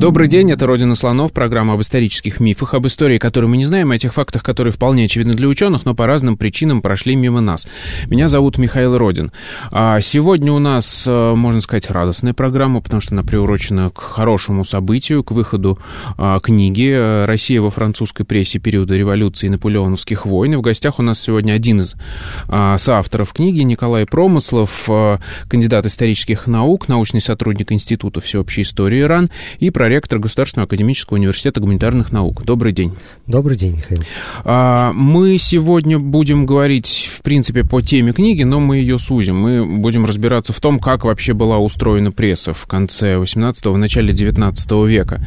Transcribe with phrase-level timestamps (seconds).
[0.00, 3.90] Добрый день, это «Родина слонов», программа об исторических мифах, об истории, которую мы не знаем,
[3.90, 7.68] о тех фактах, которые вполне очевидны для ученых, но по разным причинам прошли мимо нас.
[8.06, 9.30] Меня зовут Михаил Родин.
[9.70, 14.64] А сегодня у нас, э, можно сказать, радостная программа, потому что она приурочена к хорошему
[14.64, 15.78] событию, к выходу
[16.16, 20.54] а, книги «Россия во французской прессе периода революции и наполеоновских войн».
[20.54, 21.94] И в гостях у нас сегодня один из
[22.48, 29.28] а, соавторов книги, Николай Промыслов, а, кандидат исторических наук, научный сотрудник Института всеобщей истории Иран
[29.58, 32.44] и про проректор Государственного академического университета гуманитарных наук.
[32.44, 32.92] Добрый день.
[33.26, 34.02] Добрый день, Михаил.
[34.44, 39.40] А, мы сегодня будем говорить, в принципе, по теме книги, но мы ее сузим.
[39.40, 44.12] Мы будем разбираться в том, как вообще была устроена пресса в конце 18-го, в начале
[44.12, 45.26] 19 века.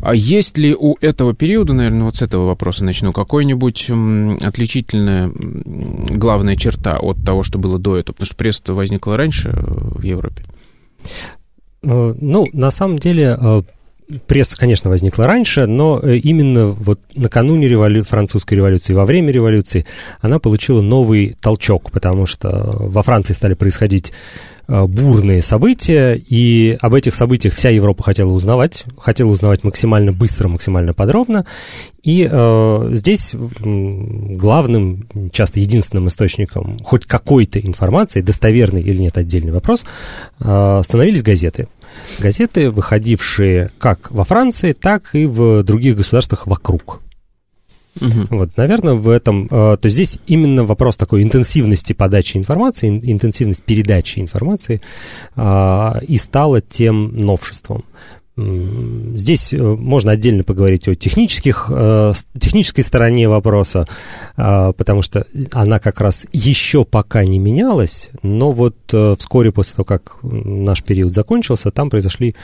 [0.00, 3.90] А есть ли у этого периода, наверное, вот с этого вопроса начну, какой-нибудь
[4.42, 8.14] отличительная главная черта от того, что было до этого?
[8.14, 10.44] Потому что пресса возникла раньше э, в Европе.
[11.82, 13.62] Э, ну, на самом деле, э,
[14.26, 18.04] Пресса, конечно, возникла раньше, но э, именно вот накануне револю...
[18.04, 19.86] французской революции, во время революции,
[20.20, 24.12] она получила новый толчок, потому что во Франции стали происходить
[24.68, 30.48] э, бурные события, и об этих событиях вся Европа хотела узнавать, хотела узнавать максимально быстро,
[30.48, 31.46] максимально подробно,
[32.02, 39.86] и э, здесь главным, часто единственным источником хоть какой-то информации, достоверный или нет, отдельный вопрос,
[40.40, 41.68] э, становились газеты–
[42.18, 47.00] газеты, выходившие как во Франции, так и в других государствах вокруг.
[48.00, 48.36] Угу.
[48.36, 54.18] Вот, наверное, в этом, э, то здесь именно вопрос такой интенсивности подачи информации, интенсивность передачи
[54.18, 54.80] информации
[55.36, 57.84] э, и стало тем новшеством.
[58.36, 63.86] Здесь э, можно отдельно поговорить о технических, э, технической стороне вопроса,
[64.36, 68.74] э, потому что она как раз еще пока не менялась, но вот
[69.18, 72.34] вскоре после того, как наш период закончился, там произошли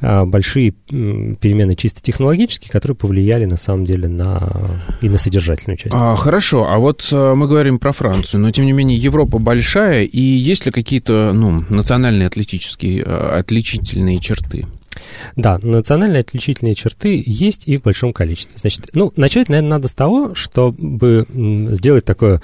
[0.00, 5.94] большие перемены чисто технологические, которые повлияли на самом деле на, и на содержательную часть.
[5.94, 10.20] А, хорошо, а вот мы говорим про Францию, но тем не менее Европа большая, и
[10.20, 14.64] есть ли какие-то ну, национальные атлетические, отличительные черты?
[15.36, 18.56] Да, национальные отличительные черты есть и в большом количестве.
[18.58, 21.26] Значит, ну, начать, наверное, надо с того, чтобы
[21.70, 22.40] сделать такое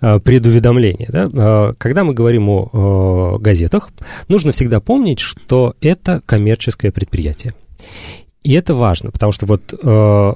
[0.00, 1.08] э, предуведомление.
[1.10, 1.30] Да?
[1.32, 3.90] Э, когда мы говорим о газетах,
[4.28, 7.54] нужно всегда помнить, что это коммерческое предприятие.
[8.42, 10.32] И это важно, потому что вот э,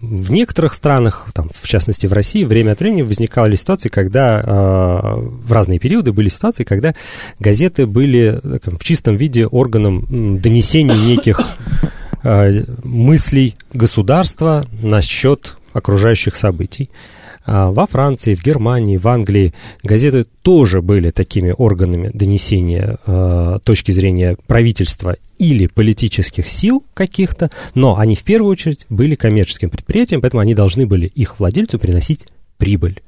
[0.00, 4.44] в некоторых странах, там, в частности в России, время от времени возникали ситуации, когда э,
[4.46, 6.94] в разные периоды были ситуации, когда
[7.40, 11.40] газеты были так, в чистом виде органом донесения неких
[12.22, 16.88] э, мыслей государства насчет окружающих событий.
[17.44, 23.90] А во Франции, в Германии, в Англии газеты тоже были такими органами донесения э, точки
[23.90, 30.40] зрения правительства или политических сил каких-то, но они в первую очередь были коммерческим предприятием, поэтому
[30.40, 32.26] они должны были их владельцу приносить
[32.58, 33.00] прибыль.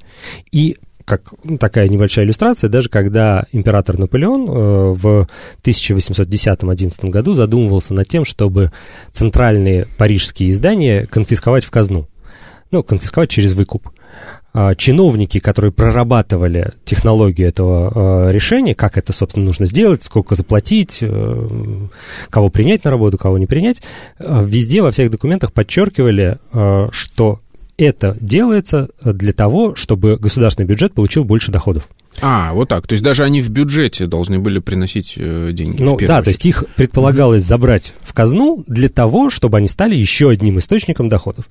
[0.50, 5.28] И как ну, такая небольшая иллюстрация, даже когда император Наполеон э, в
[5.62, 8.72] 1810-11 году задумывался над тем, чтобы
[9.12, 12.08] центральные парижские издания конфисковать в казну.
[12.70, 13.90] Ну, конфисковать через выкуп.
[14.56, 20.98] А, чиновники, которые прорабатывали технологию этого э, решения, как это, собственно, нужно сделать, сколько заплатить,
[21.00, 21.48] э,
[22.30, 23.82] кого принять на работу, кого не принять,
[24.20, 26.38] э, везде во всех документах подчеркивали,
[26.92, 27.40] что
[27.76, 31.88] это делается для того, чтобы государственный бюджет получил больше доходов.
[32.22, 32.86] А, вот так.
[32.86, 35.82] То есть даже они в бюджете должны были приносить э, деньги.
[35.82, 36.24] Ну да, очередь.
[36.24, 37.46] то есть их предполагалось mm-hmm.
[37.46, 41.48] забрать в казну для того, чтобы они стали еще одним источником доходов.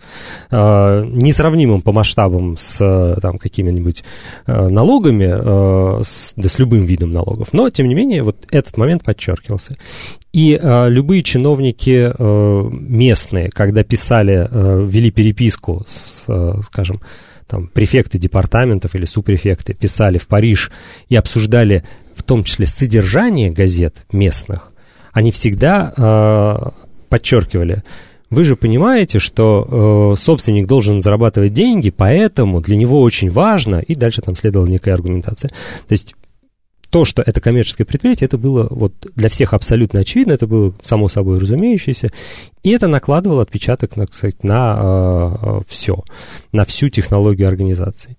[0.52, 4.04] Э, несравнимым по масштабам с э, там, какими-нибудь
[4.48, 7.50] налогами, с, да с любым видом налогов.
[7.54, 9.78] Но, тем не менее, вот этот момент подчеркивался.
[10.34, 17.02] И э, любые чиновники э, местные, когда писали, э, вели переписку с, э, скажем,
[17.54, 20.72] там, префекты департаментов или супрефекты писали в Париж
[21.08, 21.84] и обсуждали
[22.16, 24.72] в том числе содержание газет местных,
[25.12, 26.70] они всегда э,
[27.10, 27.84] подчеркивали,
[28.32, 33.94] вы же понимаете, что э, собственник должен зарабатывать деньги, поэтому для него очень важно, и
[33.94, 35.50] дальше там следовала некая аргументация.
[35.50, 36.16] То есть
[36.94, 41.10] то, что это коммерческое предприятие, это было вот для всех абсолютно очевидно, это было само
[41.10, 42.12] собой разумеющееся,
[42.62, 46.04] и это накладывало отпечаток, на, кстати, на э, все,
[46.52, 48.16] на всю технологию организации.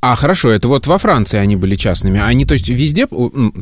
[0.00, 2.20] А хорошо, это вот во Франции они были частными.
[2.20, 3.08] Они, то есть, везде...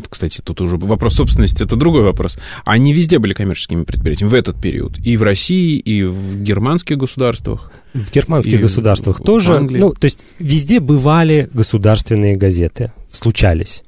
[0.08, 2.38] Кстати, тут уже вопрос собственности, это другой вопрос.
[2.66, 4.98] Они везде были коммерческими предприятиями в этот период.
[4.98, 7.72] И в России, и в германских государствах.
[7.94, 9.54] В германских государствах в, тоже.
[9.54, 13.82] В ну, то есть, везде бывали государственные газеты, случались.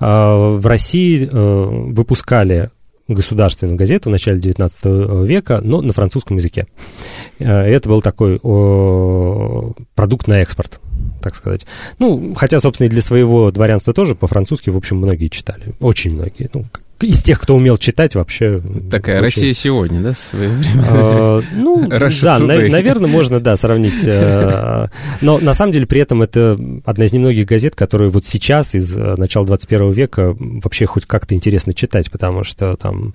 [0.00, 2.70] А, в России э, выпускали
[3.06, 6.66] государственную газету в начале XIX века, но на французском языке.
[7.38, 8.38] Э, это был такой
[9.94, 10.80] продукт на экспорт
[11.20, 11.66] так сказать.
[11.98, 15.74] Ну, хотя, собственно, и для своего дворянства тоже по-французски, в общем, многие читали.
[15.78, 16.50] Очень многие.
[16.54, 16.64] Ну,
[17.02, 18.60] из тех, кто умел читать, вообще...
[18.90, 19.24] Такая очень...
[19.24, 20.84] Россия сегодня, да, свое время?
[20.88, 21.88] А, ну,
[22.22, 24.04] да, наверное, можно, да, сравнить.
[24.06, 24.88] Э,
[25.20, 28.96] но на самом деле при этом это одна из немногих газет, которые вот сейчас, из
[28.96, 33.14] э, начала 21 века, вообще хоть как-то интересно читать, потому что там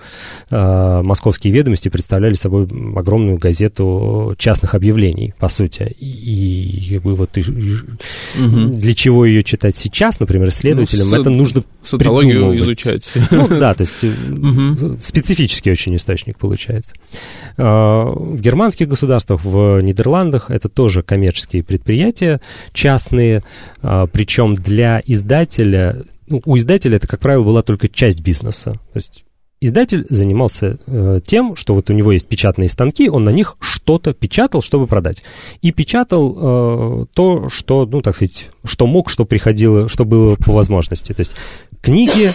[0.50, 5.96] э, московские ведомости представляли собой огромную газету частных объявлений, по сути.
[6.00, 13.12] И вот для чего ее читать сейчас, например, исследователям, ну, это нужно Социологию изучать.
[13.32, 14.98] Ну, да, то есть угу.
[15.00, 16.94] специфический очень источник получается.
[17.58, 22.42] А, в германских государствах, в Нидерландах это тоже коммерческие предприятия
[22.74, 23.44] частные,
[23.82, 28.74] а, причем для издателя, ну, у издателя это, как правило, была только часть бизнеса.
[28.94, 29.26] То есть
[29.62, 34.14] Издатель занимался э, тем, что вот у него есть печатные станки, он на них что-то
[34.14, 35.24] печатал, чтобы продать.
[35.62, 40.52] И печатал э, то, что, ну, так сказать, что мог, что приходило, что было по
[40.52, 41.14] возможности.
[41.14, 41.36] То есть
[41.86, 42.32] книги,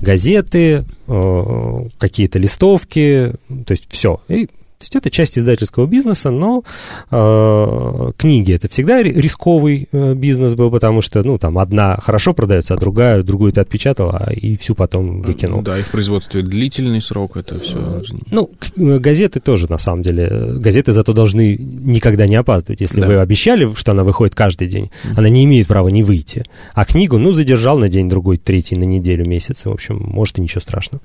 [0.00, 3.34] газеты, э, какие-то листовки,
[3.66, 4.20] то есть все.
[4.28, 4.48] И
[4.78, 6.62] то есть это часть издательского бизнеса, но
[7.10, 12.74] э, книги это всегда рисковый э, бизнес был, потому что, ну, там одна хорошо продается,
[12.74, 15.62] а другая, другую ты отпечатал, а и всю потом выкинул.
[15.62, 17.76] Да, и в производстве длительный срок это все.
[17.76, 20.28] Э, ну, э, газеты тоже, на самом деле.
[20.58, 22.80] Газеты зато должны никогда не опаздывать.
[22.80, 23.06] Если да.
[23.08, 25.14] вы обещали, что она выходит каждый день, mm-hmm.
[25.16, 26.44] она не имеет права не выйти.
[26.74, 29.64] А книгу, ну, задержал на день, другой, третий, на неделю, месяц.
[29.64, 31.02] В общем, может и ничего страшного.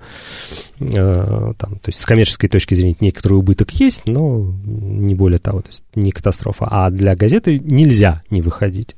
[0.80, 5.40] Э, там, то есть с коммерческой точки зрения некоторый убыток убыток есть, но не более
[5.40, 6.68] того, то есть не катастрофа.
[6.70, 8.96] А для газеты нельзя не выходить.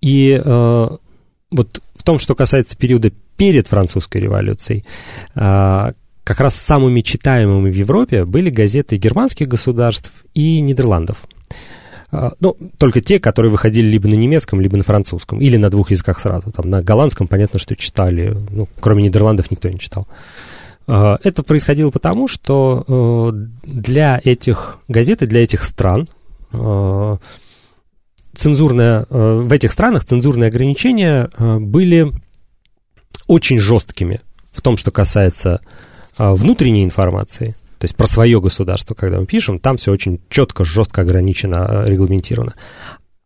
[0.00, 0.88] И э,
[1.50, 4.84] вот в том, что касается периода перед французской революцией,
[5.34, 5.92] э,
[6.24, 11.26] как раз самыми читаемыми в Европе были газеты германских государств и Нидерландов.
[12.12, 15.90] Э, ну, только те, которые выходили либо на немецком, либо на французском, или на двух
[15.90, 16.52] языках сразу.
[16.52, 20.06] Там на голландском, понятно, что читали, ну, кроме Нидерландов никто не читал.
[20.88, 26.08] Э, это происходило потому, что э, для этих газет и для этих стран
[26.52, 27.16] э,
[28.34, 32.12] цензурное, в этих странах цензурные ограничения были
[33.26, 34.20] очень жесткими
[34.52, 35.60] в том, что касается
[36.16, 41.00] внутренней информации, то есть про свое государство, когда мы пишем, там все очень четко, жестко
[41.00, 42.54] ограничено, регламентировано.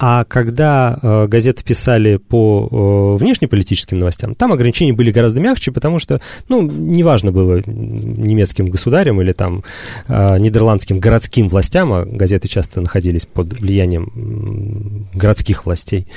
[0.05, 6.01] А когда э, газеты писали по э, внешнеполитическим новостям, там ограничения были гораздо мягче, потому
[6.01, 9.63] что, ну, неважно было немецким государем или там
[10.09, 16.09] э, нидерландским городским властям, а газеты часто находились под влиянием городских властей.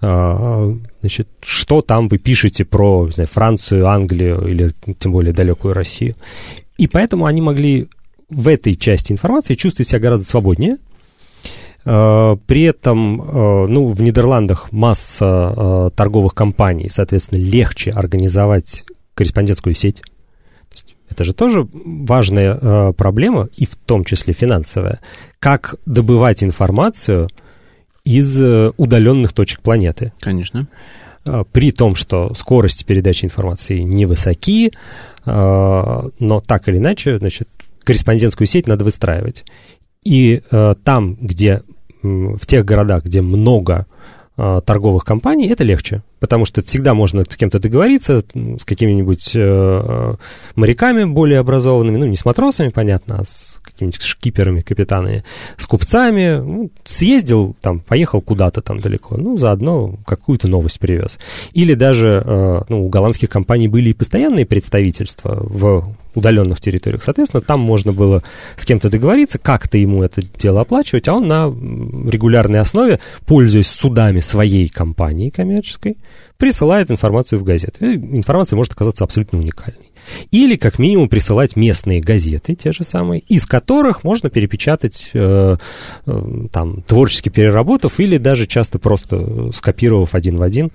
[0.00, 5.74] Э, значит, что там вы пишете про не знаю, Францию, Англию или тем более далекую
[5.74, 6.14] Россию.
[6.78, 7.88] И поэтому они могли
[8.30, 10.78] в этой части информации чувствовать себя гораздо свободнее,
[11.84, 18.84] при этом, э, ну, в Нидерландах масса э, торговых компаний, соответственно, легче организовать
[19.14, 20.02] корреспондентскую сеть.
[21.08, 25.00] Это же тоже важная проблема, и в том числе финансовая.
[25.40, 27.28] Как добывать информацию
[28.04, 30.12] из удаленных точек планеты.
[30.20, 30.68] Конечно.
[31.52, 34.72] При том, что скорости передачи информации невысоки,
[35.26, 37.48] но так или иначе, значит,
[37.82, 39.44] корреспондентскую сеть надо выстраивать.
[40.04, 41.62] И э, там, где,
[42.02, 43.86] в тех городах, где много
[44.36, 50.14] э, торговых компаний, это легче, потому что всегда можно с кем-то договориться, с какими-нибудь э,
[50.54, 55.24] моряками более образованными, ну, не с матросами, понятно, а с какими-нибудь шкиперами, капитанами,
[55.56, 61.18] с купцами, ну, съездил там, поехал куда-то там далеко, ну, заодно какую-то новость привез.
[61.52, 67.02] Или даже, э, ну, у голландских компаний были и постоянные представительства в удаленных территориях.
[67.02, 68.22] Соответственно, там можно было
[68.56, 74.20] с кем-то договориться, как-то ему это дело оплачивать, а он на регулярной основе, пользуясь судами
[74.20, 75.96] своей компании коммерческой,
[76.36, 77.84] присылает информацию в газету.
[77.84, 79.89] И информация может оказаться абсолютно уникальной.
[80.30, 85.56] Или, как минимум, присылать местные газеты, те же самые, из которых можно перепечатать, э,
[86.06, 90.70] э, там, творчески переработав, или даже часто просто скопировав один в один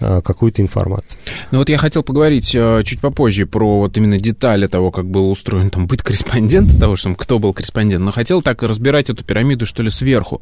[0.00, 1.18] э, какую-то информацию.
[1.50, 5.30] Ну вот я хотел поговорить э, чуть попозже про вот именно детали того, как был
[5.30, 9.66] устроен там быт корреспондента, того, что кто был корреспондент, но хотел так разбирать эту пирамиду,
[9.66, 10.40] что ли, сверху.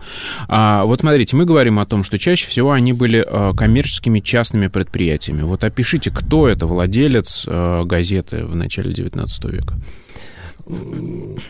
[0.49, 4.69] А, вот смотрите, мы говорим о том, что чаще всего они были э, коммерческими частными
[4.69, 5.43] предприятиями.
[5.43, 7.83] Вот опишите, кто это владелец э,
[8.27, 9.75] газеты в начале 19 века?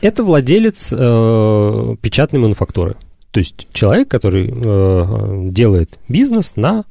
[0.01, 2.97] Это владелец э, печатной мануфактуры.
[3.31, 6.85] То есть человек, который э, делает бизнес на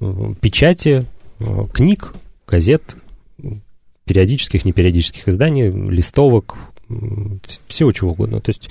[0.00, 1.04] э, печати
[1.38, 2.14] э, книг,
[2.46, 2.96] газет,
[4.04, 6.56] периодических, непериодических изданий, листовок,
[7.68, 8.40] всего чего угодно.
[8.40, 8.70] То есть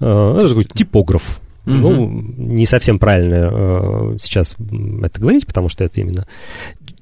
[0.00, 1.40] э, это такой типограф.
[1.64, 1.74] Угу.
[1.74, 6.26] Ну, не совсем правильно э, сейчас это говорить, потому что это именно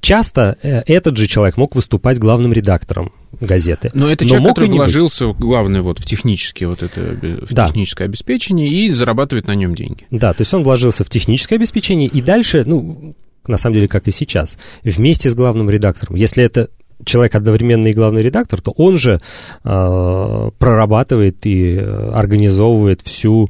[0.01, 3.91] часто э, этот же человек мог выступать главным редактором газеты.
[3.93, 5.37] Но это человек, который вложился, быть.
[5.37, 7.01] главное, вот в техническое, вот это,
[7.45, 7.67] в да.
[7.67, 10.05] техническое обеспечение и зарабатывает на нем деньги.
[10.11, 13.15] Да, то есть он вложился в техническое обеспечение и дальше, ну,
[13.47, 16.15] на самом деле, как и сейчас, вместе с главным редактором.
[16.15, 16.69] Если это
[17.05, 19.19] человек одновременно и главный редактор, то он же
[19.63, 23.49] э, прорабатывает и организовывает всю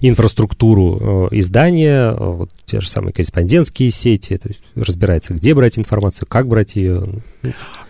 [0.00, 5.78] инфраструктуру э, издания, э, вот те же самые корреспондентские сети, то есть разбирается, где брать
[5.78, 7.22] информацию, как брать ее.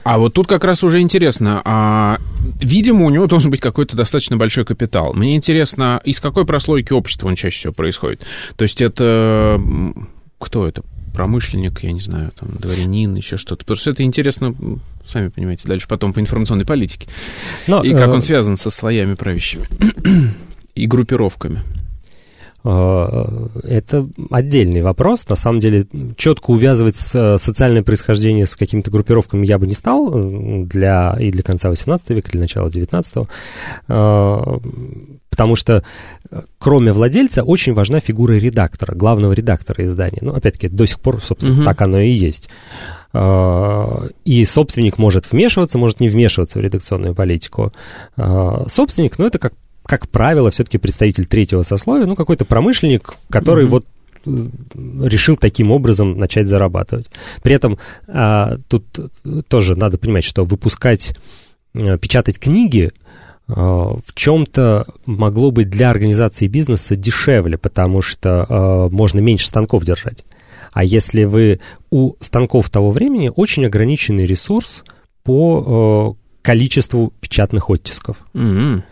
[0.04, 1.61] А вот тут как раз уже интересно.
[1.64, 2.18] А,
[2.61, 5.12] видимо, у него должен быть какой-то достаточно большой капитал.
[5.12, 8.23] Мне интересно, из какой прослойки общества он чаще всего происходит?
[8.56, 9.61] То есть это...
[10.38, 10.82] Кто это?
[11.18, 13.64] промышленник, я не знаю, там, дворянин, еще что-то.
[13.64, 14.54] Потому что это интересно,
[15.04, 17.08] сами понимаете, дальше потом по информационной политике.
[17.66, 18.12] Но, и как э...
[18.12, 19.66] он связан со слоями правящими
[20.78, 21.62] и группировками.
[22.64, 25.28] А, это отдельный вопрос.
[25.28, 31.16] На самом деле, четко увязывать социальное происхождение с какими-то группировками я бы не стал для,
[31.20, 33.28] и для конца 18 века, или начала 19
[33.88, 34.61] а,
[35.30, 35.85] потому что
[36.58, 40.18] кроме владельца очень важна фигура редактора, главного редактора издания.
[40.20, 41.62] Ну, опять-таки, до сих пор, собственно, угу.
[41.62, 42.49] так оно и есть.
[43.14, 47.73] И собственник может вмешиваться, может не вмешиваться в редакционную политику.
[48.16, 49.54] Собственник, ну, это как
[49.88, 53.68] как правило, все-таки представитель третьего сословия, ну, какой-то промышленник, который mm-hmm.
[53.68, 53.87] вот
[54.26, 57.07] э, решил таким образом начать зарабатывать.
[57.42, 58.85] При этом а, тут
[59.49, 61.16] тоже надо понимать, что выпускать,
[61.75, 62.92] а, печатать книги
[63.49, 69.87] а, в чем-то могло быть для организации бизнеса дешевле, потому что а, можно меньше станков
[69.87, 70.26] держать.
[70.75, 74.85] А если вы у станков того времени очень ограниченный ресурс
[75.23, 78.18] по а, количеству печатных оттисков.
[78.35, 78.83] Mm-hmm.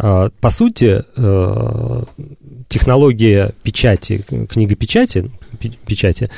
[0.00, 2.02] А, по сути, э,
[2.68, 5.30] технология печати, книгопечати,
[5.86, 6.30] печати,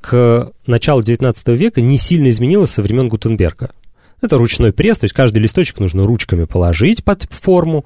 [0.00, 3.70] к началу XIX века не сильно изменилась со времен Гутенберга.
[4.22, 7.84] Это ручной пресс, то есть каждый листочек нужно ручками положить под форму,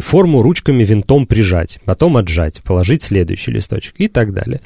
[0.00, 4.62] форму ручками винтом прижать, потом отжать, положить следующий листочек и так далее.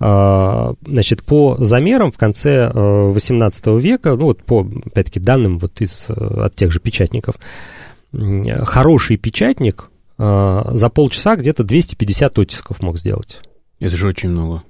[0.00, 5.80] А, значит, по замерам в конце XVIII э, века, ну вот по, опять-таки, данным вот
[5.80, 7.36] из, э, от тех же печатников,
[8.12, 13.40] хороший печатник э, за полчаса где-то 250 оттисков мог сделать.
[13.80, 14.62] Это же очень много.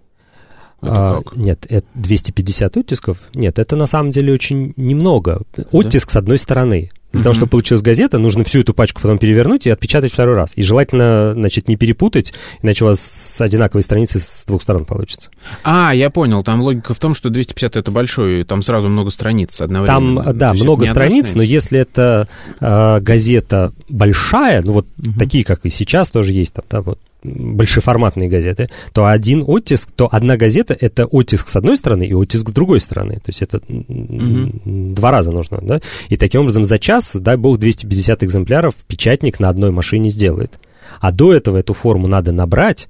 [0.80, 3.18] Это а, нет, это 250 оттисков?
[3.34, 5.42] Нет, это на самом деле очень немного.
[5.72, 6.12] Оттиск да?
[6.12, 6.90] с одной стороны.
[7.12, 10.52] Для того, чтобы получилась газета, нужно всю эту пачку потом перевернуть и отпечатать второй раз.
[10.56, 15.30] И желательно, значит, не перепутать, иначе у вас одинаковые страницы с двух сторон получится.
[15.64, 16.42] А, я понял.
[16.42, 20.22] Там логика в том, что 250 это большой, там сразу много страниц одновременно.
[20.22, 22.28] Там, да, много страниц, но если это
[22.60, 25.18] э, газета большая, ну вот угу.
[25.18, 30.08] такие, как и сейчас тоже есть, там, да, вот большеформатные газеты, то один оттиск, то
[30.10, 33.14] одна газета— это оттиск с одной стороны и оттиск с другой стороны.
[33.14, 35.80] То есть это mm два раза нужно, да?
[36.08, 40.58] И таким образом за час, дай бог, 250 экземпляров печатник на одной машине сделает.
[41.00, 42.88] А до этого эту форму надо набрать,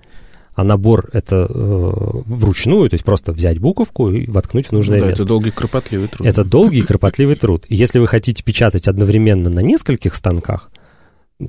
[0.54, 1.90] а набор это э,
[2.26, 5.22] вручную, то есть просто взять буковку и воткнуть в нужное да, место.
[5.22, 6.26] Это долгий кропотливый труд.
[6.26, 7.64] Это долгий кропотливый труд.
[7.68, 10.70] И если вы хотите печатать одновременно на нескольких станках,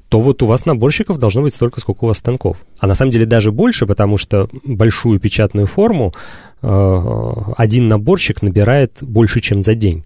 [0.09, 2.57] то вот у вас наборщиков должно быть столько, сколько у вас станков.
[2.79, 6.13] А на самом деле даже больше, потому что большую печатную форму
[6.61, 10.03] э, один наборщик набирает больше, чем за день.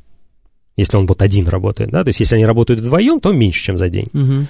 [0.77, 3.77] Если он вот один работает, да, то есть если они работают вдвоем, то меньше, чем
[3.77, 4.07] за день.
[4.13, 4.47] Угу.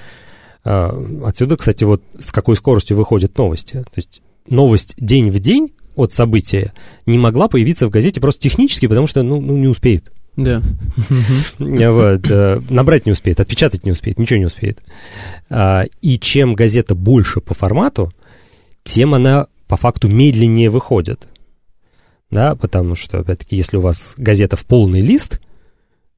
[1.26, 3.74] Отсюда, кстати, вот с какой скоростью выходят новости.
[3.74, 6.74] То есть новость день в день от события
[7.06, 10.12] не могла появиться в газете просто технически, потому что ну, ну не успеет.
[10.36, 10.62] Да.
[11.60, 14.82] Вот, э, набрать не успеет, отпечатать не успеет, ничего не успеет.
[15.50, 18.12] А, и чем газета больше по формату,
[18.84, 21.28] тем она по факту медленнее выходит.
[22.32, 25.40] да, потому что, опять-таки, если у вас газета в полный лист,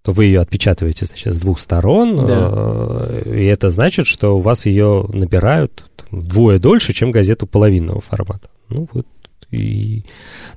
[0.01, 2.50] то вы ее отпечатываете, значит, с двух сторон, Да.
[2.53, 8.50] э, и это значит, что у вас ее набирают вдвое дольше, чем газету половинного формата.
[8.69, 9.05] Ну вот,
[9.55, 10.03] и,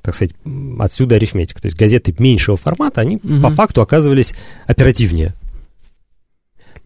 [0.02, 0.34] так сказать,
[0.78, 1.60] отсюда арифметика.
[1.62, 3.42] То есть газеты меньшего формата, они Мгм.
[3.42, 4.34] по факту оказывались
[4.66, 5.34] оперативнее.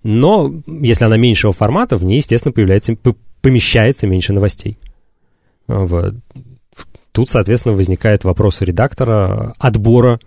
[0.03, 2.97] Но если она меньшего формата, в ней, естественно, появляется,
[3.41, 4.79] помещается меньше новостей.
[5.69, 6.15] А, Вот.
[7.13, 10.19] Тут, соответственно, возникает вопрос у редактора отбора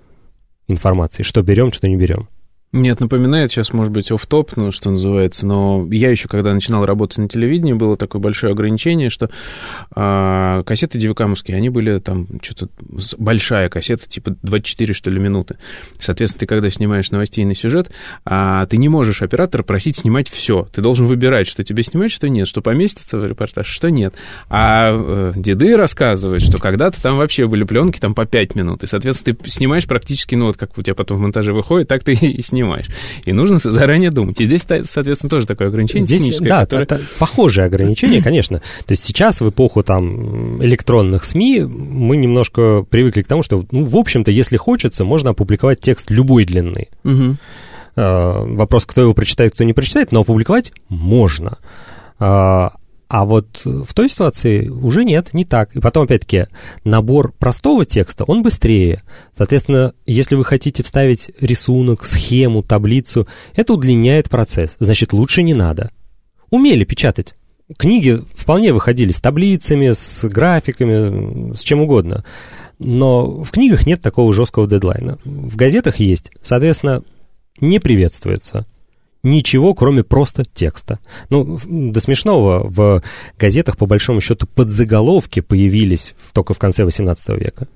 [0.67, 1.23] информации.
[1.23, 2.29] Что берем, что не берем.
[2.75, 6.85] Нет, напоминает сейчас, может быть, оф топ ну, что называется, но я еще, когда начинал
[6.85, 9.29] работать на телевидении, было такое большое ограничение, что
[9.95, 12.67] а, кассеты дивикамовские, они были там что-то...
[13.17, 15.57] Большая кассета, типа 24, что ли, минуты.
[15.99, 17.91] Соответственно, ты, когда снимаешь новостейный сюжет,
[18.25, 20.67] а, ты не можешь оператора просить снимать все.
[20.73, 24.15] Ты должен выбирать, что тебе снимать, что нет, что поместится в репортаж, что нет.
[24.49, 28.87] А э, деды рассказывают, что когда-то там вообще были пленки там по 5 минут, и,
[28.87, 32.11] соответственно, ты снимаешь практически, ну, вот как у тебя потом в монтаже выходит, так ты
[32.11, 32.64] и снимаешь.
[33.25, 34.39] И нужно заранее думать.
[34.41, 36.85] И здесь, соответственно, тоже такое ограничение Здесь, техническое, да, которое...
[36.85, 38.59] та- та- похожие ограничения, конечно.
[38.59, 43.85] То есть сейчас в эпоху там электронных СМИ мы немножко привыкли к тому, что, ну,
[43.85, 46.87] в общем-то, если хочется, можно опубликовать текст любой длины.
[47.03, 47.35] Э,
[47.95, 51.57] Вопрос, кто его прочитает, кто не прочитает, но опубликовать можно.
[53.07, 55.75] А вот в той ситуации уже нет, не так.
[55.75, 56.47] И потом, опять-таки,
[56.83, 59.03] набор простого текста, он быстрее.
[59.35, 64.75] Соответственно, если вы хотите вставить рисунок, схему, таблицу, это удлиняет процесс.
[64.79, 65.91] Значит, лучше не надо.
[66.49, 67.35] Умели печатать.
[67.77, 72.23] Книги вполне выходили с таблицами, с графиками, с чем угодно.
[72.79, 75.19] Но в книгах нет такого жесткого дедлайна.
[75.23, 76.31] В газетах есть.
[76.41, 77.03] Соответственно,
[77.61, 78.65] не приветствуется
[79.25, 80.99] ничего, кроме просто текста.
[81.29, 83.03] Ну, до смешного, в
[83.37, 87.67] газетах, по большому счету, подзаголовки появились только в конце 18 века.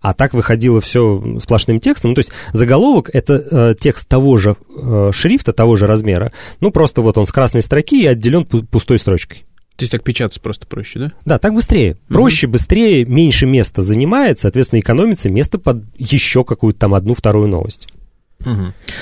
[0.00, 2.10] А так выходило все сплошным текстом.
[2.10, 6.32] Ну, то есть заголовок— это э, текст того же э, шрифта, того же размера.
[6.60, 9.44] Ну, просто вот он с красной строки и отделен пу- пустой строчкой.
[9.76, 11.12] То есть так печататься просто проще, да?
[11.24, 11.96] Да, так быстрее.
[12.08, 17.88] Проще, быстрее, меньше места занимает, соответственно, экономится место под еще какую-то там одну, вторую новость.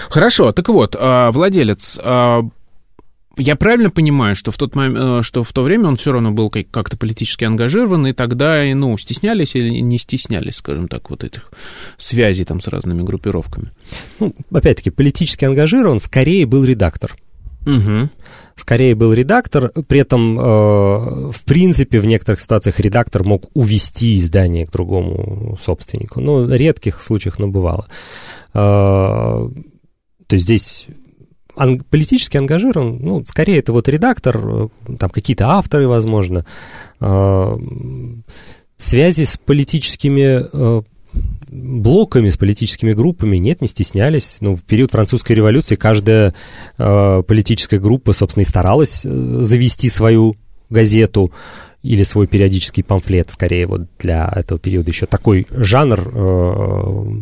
[0.08, 2.42] Хорошо, так вот, а, владелец, а,
[3.36, 6.50] я правильно понимаю, что в, тот момент, что в то время он все равно был
[6.50, 11.50] как- как-то политически ангажирован, и тогда, ну, стеснялись или не стеснялись, скажем так, вот этих
[11.96, 13.70] связей там с разными группировками?
[14.18, 17.14] Ну, опять-таки, политически ангажирован, скорее был редактор.
[17.66, 18.08] Угу.
[18.56, 24.66] Скорее был редактор, при этом, э, в принципе, в некоторых ситуациях редактор мог увести издание
[24.66, 26.20] к другому собственнику.
[26.20, 27.86] Ну, редких случаях, но бывало.
[28.52, 29.48] Э,
[30.26, 30.86] то есть здесь
[31.56, 36.46] ан- политически ангажирован, ну, скорее это вот редактор, э, там какие-то авторы, возможно,
[37.00, 37.58] э,
[38.76, 40.82] связи с политическими
[41.50, 44.36] блоками, с политическими группами нет, не стеснялись.
[44.40, 46.34] Ну, в период французской революции каждая
[46.76, 50.36] политическая группа, собственно, и старалась завести свою
[50.70, 51.32] газету
[51.82, 57.12] или свой периодический памфлет, скорее, вот для этого периода еще такой жанр, э,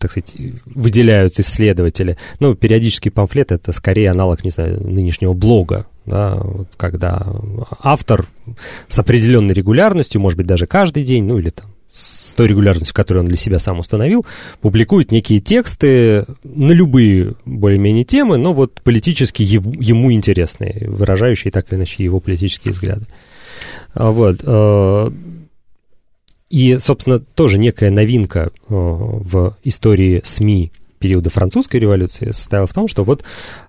[0.00, 2.16] так сказать, выделяют исследователи.
[2.40, 7.26] Ну, периодический памфлет— это скорее аналог, не знаю, нынешнего блога, да, вот когда
[7.80, 8.26] автор
[8.88, 13.24] с определенной регулярностью, может быть, даже каждый день, ну, или там с той регулярностью, которую
[13.24, 14.24] он для себя сам установил,
[14.60, 21.78] публикует некие тексты на любые более-менее темы, но вот политически ему интересные, выражающие так или
[21.78, 23.06] иначе его политические взгляды.
[23.92, 24.40] А, Вот.
[26.50, 32.74] Э, И, собственно, тоже некая новинка э, в истории СМИ периода французской революции состояла в
[32.74, 33.24] том, что вот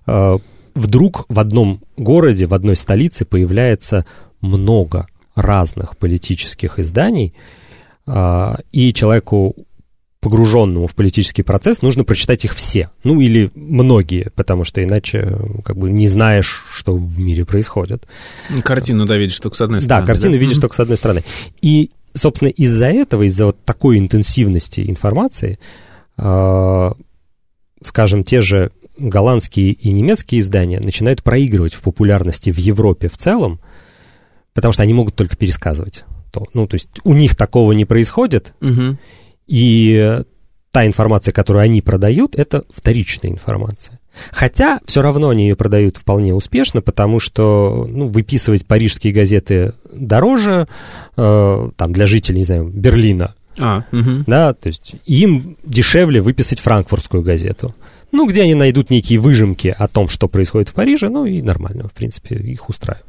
[0.06, 0.38] э,
[0.74, 4.04] вдруг в одном городе, в одной столице появляется
[4.40, 7.32] много разных политических изданий,
[8.06, 9.54] а, и человеку,
[10.20, 12.90] погруженному в политический процесс, нужно прочитать их все.
[13.02, 18.06] Ну, или многие, потому что иначе как бы не знаешь, что в мире происходит.
[18.62, 20.06] Картину, да, видишь только с одной Да, стороны.
[20.06, 20.60] картину видишь Мгм.
[20.62, 21.22] только с одной стороны.
[21.60, 25.58] И, собственно, из-за этого, из-за вот такой интенсивности информации,
[26.16, 26.94] а,
[27.80, 33.60] скажем, те же голландские и немецкие издания начинают проигрывать в популярности в Европе в целом,
[34.54, 36.04] потому что они могут только пересказывать.
[36.30, 36.44] То.
[36.54, 38.98] Ну, то есть у них такого не происходит, Мгм.
[39.46, 40.22] и
[40.70, 43.98] та информация, которую они продают, это вторичная информация.
[44.30, 50.68] Хотя все равно они ее продают вполне успешно, потому что ну, выписывать парижские газеты дороже,
[51.16, 54.24] э, там, для жителей, не знаю, Берлина, А, мгм.
[54.26, 57.74] да, то есть им дешевле выписать франкфуртскую газету.
[58.10, 61.88] Ну, где они найдут некие выжимки о том, что происходит в Париже, ну и нормально,
[61.88, 63.06] в принципе, их устраивает.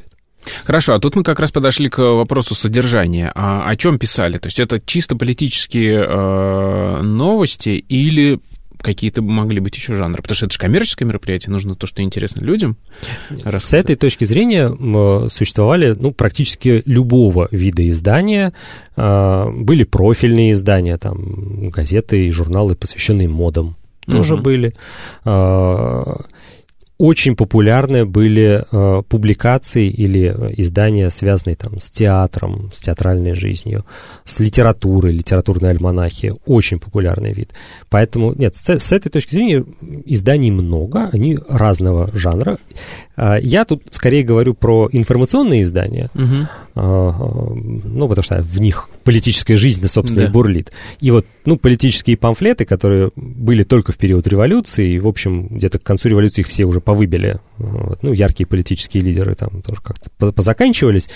[0.66, 3.32] Хорошо, а тут мы как раз подошли к вопросу содержания.
[3.36, 4.38] А о чем писали?
[4.38, 8.40] То есть это чисто политические э, новости или
[8.84, 10.22] какие-то могли быть еще жанры?
[10.22, 12.78] Потому что это же коммерческое мероприятие, нужно то, что интересно людям.
[13.44, 14.70] С этой точки зрения
[15.30, 18.54] существовали ну, практически любого вида издания.
[18.96, 24.44] А, были профильные издания, там, газеты и журналы, посвященные модам тоже угу.
[24.44, 24.74] были.
[27.04, 33.84] Очень популярны были э, публикации или издания, связанные там с театром, с театральной жизнью,
[34.24, 36.32] с литературой, литературные альманахи.
[36.46, 37.52] Очень популярный вид.
[37.90, 39.66] Поэтому, нет, с, с этой точки зрения
[40.06, 42.58] изданий много, они разного жанра.
[43.18, 46.48] Э, я тут скорее говорю про информационные издания, угу.
[46.76, 50.28] Э, ну, потому что в них политическая жизнь, собственно, да.
[50.28, 50.72] и бурлит.
[51.00, 55.80] И вот, ну, политические памфлеты, которые были только в период революции, и, в общем, где-то
[55.80, 57.40] к концу революции их все уже повыбили.
[57.64, 61.10] Вот, ну, яркие политические лидеры там тоже как-то позаканчивались.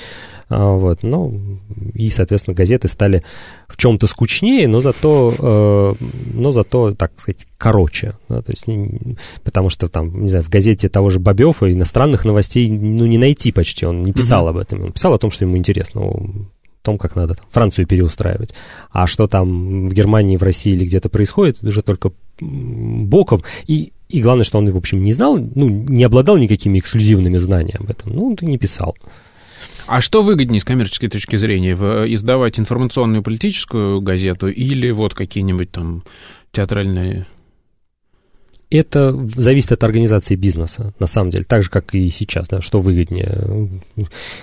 [0.50, 1.60] А, вот, ну,
[1.94, 3.24] и, соответственно, газеты стали
[3.68, 8.14] в чем-то скучнее, но зато, э, но зато, так сказать, короче.
[8.30, 8.66] Да, то есть,
[9.44, 13.52] потому что там, не знаю, в газете того же Бобёва иностранных новостей, ну, не найти
[13.52, 13.86] почти.
[13.86, 14.52] Он не писал угу.
[14.52, 14.84] об этом.
[14.84, 16.02] Он писал о том, что ему интересно
[16.88, 18.54] том, как надо там, Францию переустраивать.
[18.92, 23.44] А что там в Германии, в России или где-то происходит, уже только боком.
[23.66, 27.82] И, и главное, что он, в общем, не знал, ну, не обладал никакими эксклюзивными знаниями
[27.84, 28.13] об этом.
[28.13, 28.96] Ну, он не писал.
[29.86, 31.74] А что выгоднее с коммерческой точки зрения?
[32.13, 36.04] Издавать информационную политическую газету или вот какие-нибудь там
[36.52, 37.26] театральные
[38.70, 42.80] это зависит от организации бизнеса, на самом деле, так же, как и сейчас, да, что
[42.80, 43.70] выгоднее,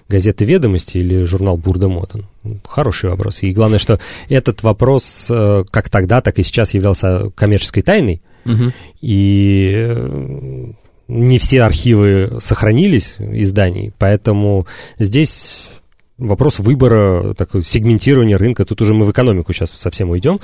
[0.09, 2.27] газета «Ведомости» или журнал «Бурда Мотон»?
[2.65, 3.43] Хороший вопрос.
[3.43, 8.73] И главное, что этот вопрос э, как тогда, так и сейчас являлся коммерческой тайной, угу.
[9.03, 10.73] и э,
[11.09, 14.67] не все архивы сохранились изданий, поэтому
[14.99, 15.69] здесь
[16.19, 20.41] вопрос выбора, такой, сегментирования рынка, тут уже мы в экономику сейчас совсем уйдем.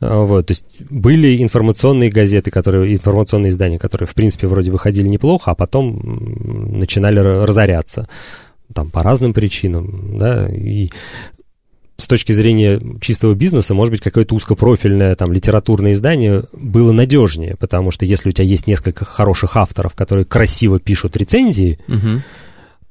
[0.00, 5.08] А, вот, то есть были информационные газеты, которые, информационные издания, которые, в принципе, вроде выходили
[5.08, 6.00] неплохо, а потом
[6.78, 8.08] начинали разоряться.
[8.74, 10.90] Там по разным причинам, да, и
[11.98, 17.90] с точки зрения чистого бизнеса, может быть, какое-то узкопрофильное там литературное издание было надежнее, потому
[17.90, 22.22] что если у тебя есть несколько хороших авторов, которые красиво пишут рецензии, угу.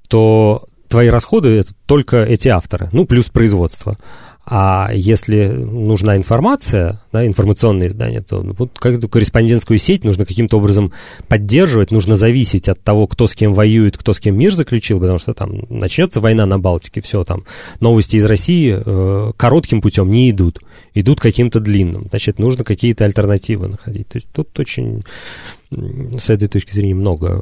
[0.08, 3.98] то твои расходы это только эти авторы, ну, плюс производство.
[4.46, 10.94] А если нужна информация, да, информационное издание, то вот как-то корреспондентскую сеть нужно каким-то образом
[11.28, 15.18] поддерживать, нужно зависеть от того, кто с кем воюет, кто с кем мир заключил, потому
[15.18, 17.44] что там начнется война на Балтике, все, там
[17.82, 20.62] новости из России э, коротким путем не идут,
[20.94, 22.06] идут каким-то длинным.
[22.10, 24.08] Значит, нужно какие-то альтернативы находить.
[24.08, 25.04] То есть тут очень
[26.20, 27.42] с этой точки зрения много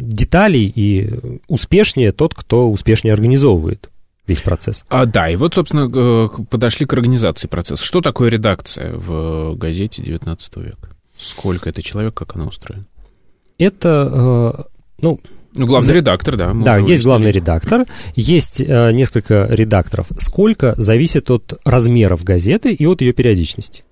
[0.00, 3.90] деталей, и успешнее тот, кто успешнее организовывает
[4.26, 4.84] весь процесс.
[4.88, 7.84] А, да, и вот, собственно, подошли к организации процесса.
[7.84, 10.90] Что такое редакция в газете 19 века?
[11.16, 12.86] Сколько это человек, как она устроена?
[13.58, 14.10] Это,
[14.58, 14.62] э,
[15.00, 15.20] ну...
[15.54, 15.92] Ну, главный за...
[15.92, 16.54] редактор, да.
[16.54, 17.84] Да, есть главный редактор,
[18.16, 20.06] есть э, несколько редакторов.
[20.18, 23.84] Сколько зависит от размеров газеты и от ее периодичности.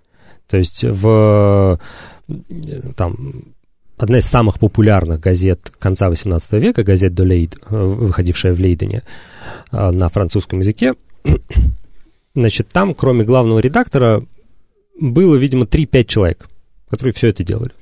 [0.48, 1.78] То есть в
[2.96, 3.54] там
[4.02, 9.02] одна из самых популярных газет конца XVIII века, газет «До Лейд», э, выходившая в Лейдене
[9.72, 10.94] э, на французском языке,
[12.34, 14.24] значит, там, кроме главного редактора,
[14.98, 16.48] было, видимо, 3-5 человек,
[16.88, 17.72] которые все это делали.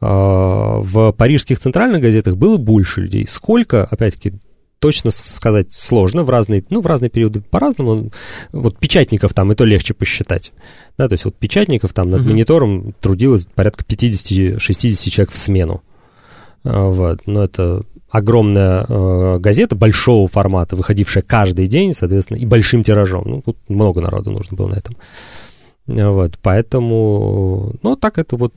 [0.00, 3.26] Э, в парижских центральных газетах было больше людей.
[3.28, 4.34] Сколько, опять-таки,
[4.84, 8.10] точно сказать сложно, в разные, ну, в разные периоды по-разному.
[8.52, 10.52] Вот печатников там и то легче посчитать.
[10.98, 12.28] Да, то есть вот печатников там над uh-huh.
[12.28, 15.82] монитором трудилось порядка 50-60 человек в смену.
[16.64, 22.82] А, вот, но это огромная э, газета большого формата, выходившая каждый день, соответственно, и большим
[22.82, 23.22] тиражом.
[23.24, 24.98] Ну, тут много народу нужно было на этом.
[25.86, 28.52] Вот, поэтому, ну, так это вот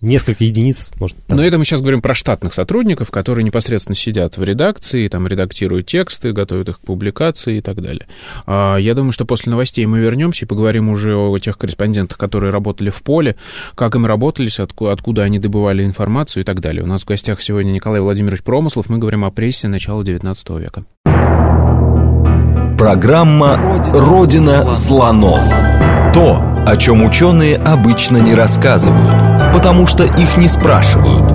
[0.00, 1.16] несколько единиц, может.
[1.26, 1.36] Так.
[1.36, 5.86] Но это мы сейчас говорим про штатных сотрудников, которые непосредственно сидят в редакции, там редактируют
[5.86, 8.06] тексты, готовят их к публикации и так далее.
[8.46, 12.52] А, я думаю, что после новостей мы вернемся и поговорим уже о тех корреспондентах, которые
[12.52, 13.36] работали в поле,
[13.74, 16.82] как им работались, откуда, откуда они добывали информацию и так далее.
[16.82, 18.88] У нас в гостях сегодня Николай Владимирович Промыслов.
[18.88, 20.84] Мы говорим о прессе начала XIX века.
[22.80, 25.44] Программа «Родина слонов».
[26.14, 31.30] То, о чем ученые обычно не рассказывают, потому что их не спрашивают.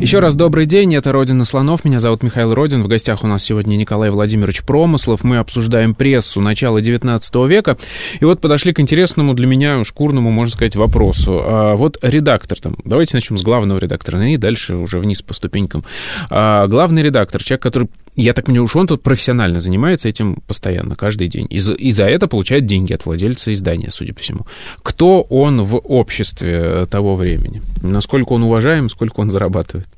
[0.00, 3.42] Еще раз добрый день, это «Родина слонов», меня зовут Михаил Родин, в гостях у нас
[3.42, 7.78] сегодня Николай Владимирович Промыслов, мы обсуждаем прессу начала XIX века,
[8.20, 11.40] и вот подошли к интересному для меня шкурному, можно сказать, вопросу.
[11.42, 15.84] А вот редактор там, давайте начнем с главного редактора, и дальше уже вниз по ступенькам.
[16.28, 20.94] А главный редактор, человек, который я так понимаю, уж он тут профессионально занимается этим постоянно,
[20.94, 21.46] каждый день.
[21.50, 24.46] И за, и за это получает деньги от владельца издания, судя по всему.
[24.82, 27.62] Кто он в обществе того времени?
[27.82, 29.88] Насколько он уважаем, сколько он зарабатывает?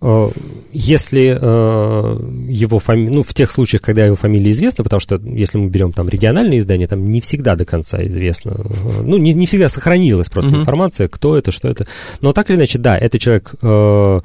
[0.00, 0.30] Э,
[0.72, 5.58] если э, его фамилия, ну, в тех случаях, когда его фамилия известна, потому что если
[5.58, 9.46] мы берем там региональные издания, там не всегда до конца известно, э, ну, не, не
[9.46, 10.60] всегда сохранилась просто uh-huh.
[10.60, 11.86] информация, кто это, что это.
[12.20, 14.20] Но так или иначе, да, это человек э,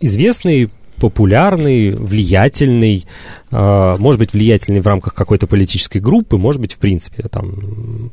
[0.00, 0.70] известный,
[1.04, 3.04] популярный, влиятельный,
[3.50, 8.10] э, может быть, влиятельный в рамках какой-то политической группы, может быть, в принципе, там,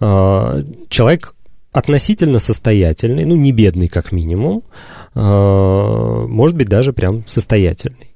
[0.00, 1.34] э, человек
[1.72, 4.62] относительно состоятельный, ну, не бедный как минимум,
[5.14, 8.14] э, может быть, даже прям состоятельный.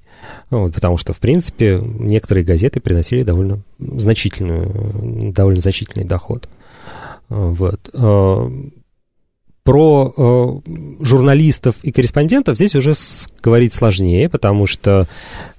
[0.49, 6.49] Вот, потому что, в принципе, некоторые газеты приносили довольно значительную, довольно значительный доход.
[7.29, 7.91] Вот.
[9.67, 15.07] Про э, журналистов и корреспондентов здесь уже с, говорить сложнее, потому что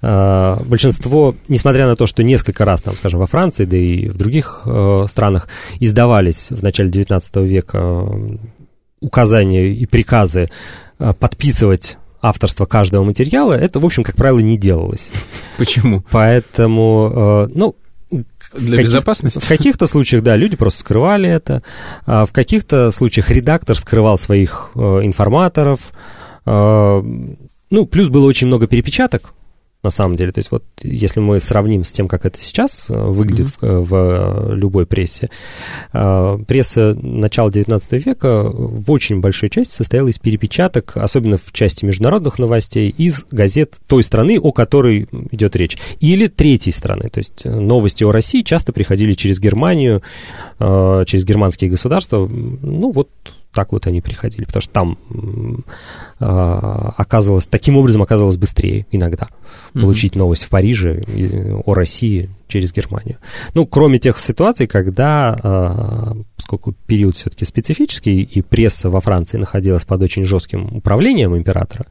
[0.02, 4.18] э, большинство, несмотря на то, что несколько раз, там, скажем, во Франции, да и в
[4.18, 5.48] других э, странах
[5.80, 8.38] издавались в начале XIX века э,
[9.02, 10.50] указания и приказы
[11.00, 15.12] э, подписывать авторство каждого материала, это, в общем, как правило, не делалось.
[15.58, 16.04] Почему?
[16.12, 17.76] Поэтому, э, ну,
[18.54, 19.40] для безопасности?
[19.40, 21.64] В каких-то случаях, да, люди просто скрывали это.
[22.06, 25.80] А в каких-то случаях редактор скрывал своих э, информаторов.
[26.46, 27.02] Э,
[27.70, 29.34] ну, плюс было очень много перепечаток
[29.88, 30.34] на самом деле.
[30.34, 33.82] То есть вот если мы сравним с тем, как это сейчас э, выглядит mm-hmm.
[33.84, 35.30] в, в любой прессе,
[35.94, 41.86] э, пресса начала XIX века в очень большой части состояла из перепечаток, особенно в части
[41.86, 47.08] международных новостей, из газет той страны, о которой идет речь, или третьей страны.
[47.08, 50.04] То есть новости о России часто приходили через Германию,
[50.60, 52.28] э, через германские государства.
[52.28, 53.10] Ну вот
[53.54, 54.98] так вот они приходили, потому что там
[56.20, 56.26] э,
[56.98, 59.28] оказывалось, таким образом оказывалось быстрее иногда
[59.74, 59.82] mm-hmm.
[59.82, 61.04] получить новость в Париже
[61.66, 63.18] о России через Германию.
[63.54, 69.86] Ну, кроме тех ситуаций, когда, э, поскольку период все-таки специфический, и пресса во Франции находилась
[69.86, 71.86] под очень жестким управлением императора,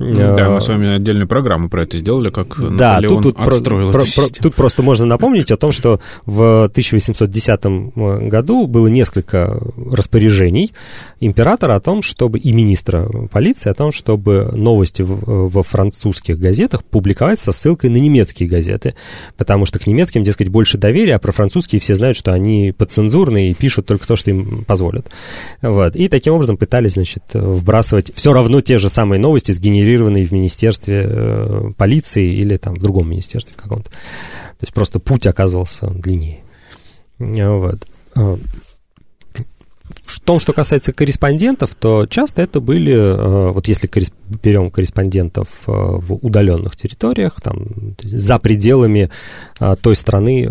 [0.00, 3.92] да, мы с вами отдельную программу про это сделали, как да, Наполеон тут, тут, отстроил
[3.92, 9.60] про, про, тут просто можно напомнить о том, что в 1810 э, году было несколько
[9.92, 10.72] распоряжений
[11.20, 17.38] императора о том, чтобы и министра полиции о том, чтобы новости во французских газетах публиковать
[17.38, 18.94] со ссылкой на немецкие газеты,
[19.36, 23.50] потому что к немецким, дескать, больше доверия, а про французские все знают, что они подцензурные
[23.50, 25.10] и пишут только то, что им позволят.
[25.60, 25.94] Вот.
[25.94, 30.32] И таким образом пытались, значит, вбрасывать все равно те же самые новости, сгенерировать зарегистрированный в
[30.32, 33.90] министерстве э, полиции или там в другом министерстве каком-то.
[33.90, 36.40] То есть просто путь оказывался длиннее.
[37.18, 37.86] Вот.
[38.14, 38.38] А,
[40.04, 43.90] в том, что касается корреспондентов, то часто это были, э, вот если
[44.42, 47.66] берем корреспондентов э, в удаленных территориях, там,
[48.02, 49.10] за пределами
[49.82, 50.48] той страны,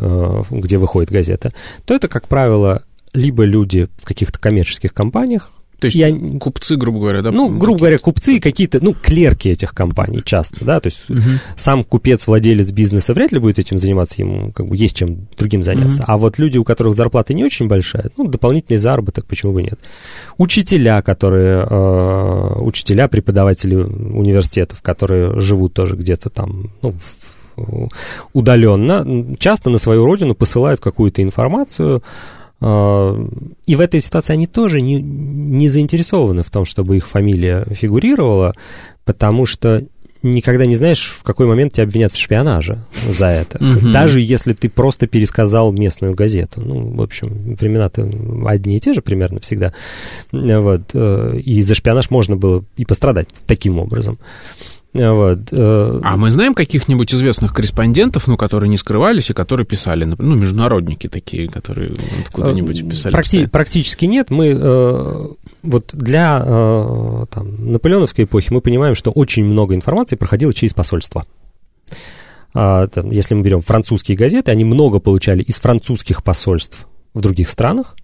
[0.51, 1.51] где выходит газета,
[1.85, 6.13] то это, как правило, либо люди в каких-то коммерческих компаниях, то есть я...
[6.39, 7.31] купцы, грубо говоря, да?
[7.31, 11.19] Ну, грубо говоря, купцы какие-то, ну, клерки этих компаний часто, да, то есть угу.
[11.55, 15.63] сам купец, владелец бизнеса вряд ли будет этим заниматься, ему как бы есть чем другим
[15.63, 16.03] заняться.
[16.03, 16.11] Угу.
[16.11, 19.79] А вот люди, у которых зарплата не очень большая, ну, дополнительный заработок, почему бы нет.
[20.37, 26.95] Учителя, которые, э, учителя, преподаватели университетов, которые живут тоже где-то там, ну,
[28.33, 32.03] удаленно, часто на свою родину посылают какую-то информацию,
[32.61, 38.53] и в этой ситуации они тоже не, не заинтересованы в том, чтобы их фамилия фигурировала,
[39.05, 39.83] потому что
[40.21, 43.57] никогда не знаешь, в какой момент тебя обвинят в шпионаже за это.
[43.93, 46.61] Даже если ты просто пересказал местную газету.
[46.61, 48.09] Ну, в общем, времена-то
[48.45, 49.73] одни и те же примерно всегда.
[50.31, 50.91] Вот.
[50.93, 54.19] Э, и за шпионаж можно было и пострадать таким образом.
[54.93, 55.39] Вот.
[55.51, 60.35] Э, а мы знаем каких-нибудь известных корреспондентов, ну, которые не скрывались и которые писали, ну,
[60.35, 61.91] международники такие, которые
[62.25, 63.15] откуда-нибудь э, писали?
[63.15, 64.31] Практи- практически нет.
[64.31, 65.27] Мы э,
[65.61, 71.23] вот для там, наполеоновской эпохи мы понимаем, что очень много информации проходило через посольство.
[72.53, 77.49] А, там, если мы берем французские газеты, они много получали из французских посольств в других
[77.49, 77.95] странах,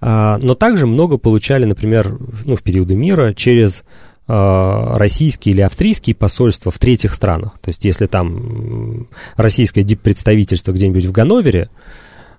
[0.00, 3.84] а, но также много получали, например, ну, в периоды мира через
[4.28, 7.58] российские или австрийские посольства в третьих странах.
[7.60, 11.70] То есть, если там российское диппредставительство где-нибудь в Ганновере,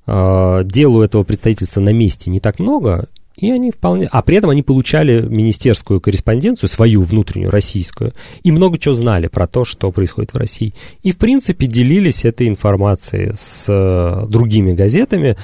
[0.05, 3.07] э, делу этого представительства на месте не так много,
[3.41, 4.07] И они вполне...
[4.11, 9.47] А при этом они получали министерскую корреспонденцию, свою внутреннюю, российскую, и много чего знали про
[9.47, 10.73] то, что происходит в России.
[11.03, 15.37] И, в принципе, делились этой информацией с э, другими газетами,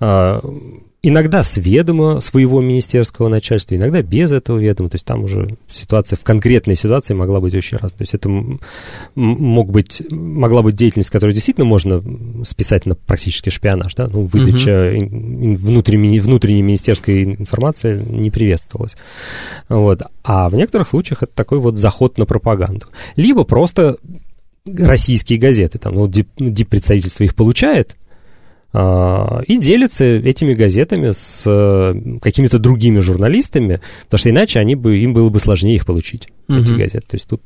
[0.00, 0.40] э,
[1.02, 4.90] иногда с ведома своего министерского начальства, иногда без этого ведома.
[4.90, 7.98] То есть там уже ситуация в конкретной ситуации могла быть очень разной.
[7.98, 8.28] То есть это
[9.14, 12.02] мог быть, могла быть деятельность, которую действительно можно
[12.44, 13.94] списать на практически шпионаж.
[13.94, 14.08] Да?
[14.08, 15.54] Ну, выдача угу.
[15.54, 18.96] внутренней, внутренней министерской информации не приветствовалась.
[19.68, 20.02] Вот.
[20.22, 22.86] А в некоторых случаях это такой вот заход на пропаганду.
[23.16, 23.96] Либо просто
[24.66, 27.96] российские газеты, там, ну, диппредставительство их получает,
[28.72, 35.12] и делится этими газетами с э, какими-то другими журналистами, потому что иначе они бы, им
[35.12, 36.58] было бы сложнее их получить, угу.
[36.58, 37.06] эти газеты.
[37.06, 37.42] То есть тут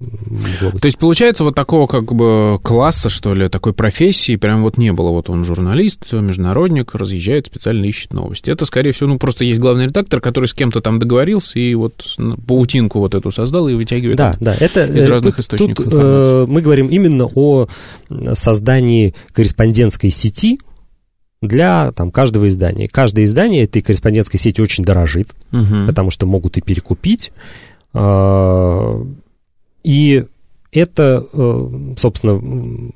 [0.00, 4.92] то есть, получается, вот такого как бы класса, что ли, такой профессии прям вот не
[4.92, 5.10] было.
[5.10, 8.50] Вот он журналист, международник, разъезжает, специально ищет новости.
[8.50, 12.16] Это, скорее всего, ну, просто есть главный редактор, который с кем-то там договорился и вот
[12.46, 15.94] паутинку вот эту создал и вытягивает да, да, это, из э, разных тут, источников тут,
[15.94, 17.68] э, мы говорим именно о
[18.32, 20.60] создании корреспондентской сети,
[21.42, 22.86] для там, каждого издания.
[22.86, 25.86] Каждое издание этой корреспондентской сети очень дорожит, угу.
[25.86, 27.32] потому что могут и перекупить.
[27.94, 29.02] А,
[29.82, 30.24] и
[30.72, 32.92] это, э, собственно,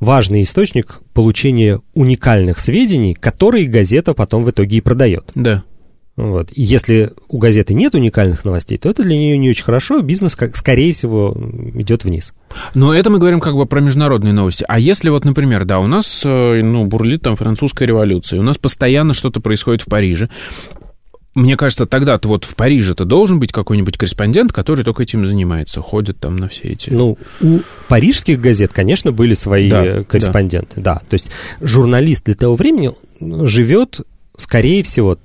[0.00, 5.30] важный источник получения уникальных сведений, которые газета потом в итоге и продает.
[5.34, 5.64] Да.
[6.16, 6.48] Вот.
[6.52, 10.34] И если у газеты нет уникальных новостей, то это для нее не очень хорошо, бизнес,
[10.34, 11.36] как, скорее всего,
[11.74, 12.32] идет вниз.
[12.74, 14.64] Но это мы говорим как бы про международные новости.
[14.66, 18.56] А если вот, например, да, у нас, э, ну, бурлит там французская революция, у нас
[18.56, 20.30] постоянно что-то происходит в Париже,
[21.36, 26.18] мне кажется, тогда-то вот в Париже-то должен быть какой-нибудь корреспондент, который только этим занимается, ходит
[26.18, 26.90] там на все эти...
[26.90, 30.94] Ну, у парижских газет, конечно, были свои да, корреспонденты, да.
[30.94, 31.00] да.
[31.08, 34.00] То есть журналист для того времени живет,
[34.34, 35.18] скорее всего,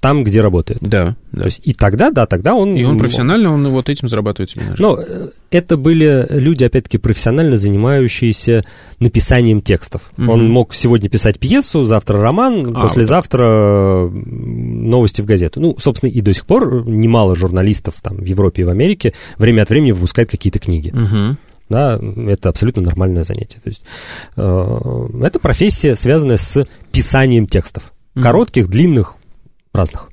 [0.00, 0.80] там, где работает.
[0.80, 1.40] Да, да.
[1.40, 2.74] То есть и тогда, да, тогда он...
[2.74, 7.56] И он профессионально, он вот этим зарабатывает себе Но э, это были люди, опять-таки, профессионально
[7.56, 8.64] занимающиеся
[9.00, 10.02] написанием текстов.
[10.16, 10.30] Угу.
[10.30, 14.12] Он мог сегодня писать пьесу, завтра роман, а, послезавтра вот
[14.88, 15.60] новости в газету.
[15.60, 19.62] Ну, собственно, и до сих пор немало журналистов там в Европе и в Америке время
[19.62, 20.90] от времени выпускают какие-то книги.
[20.90, 21.36] Угу.
[21.68, 23.60] Да, это абсолютно нормальное занятие.
[23.62, 23.84] То есть
[24.36, 27.92] э, это профессия, связанная с писанием текстов.
[28.20, 29.14] Коротких, длинных,
[29.78, 30.10] разных.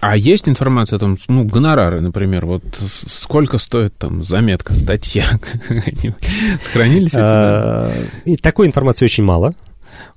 [0.00, 5.24] А есть информация там, ну, гонорары, например, вот сколько стоит там заметка, статья?
[6.60, 7.92] Сохранились эти а,
[8.26, 9.54] И такой информации очень мало.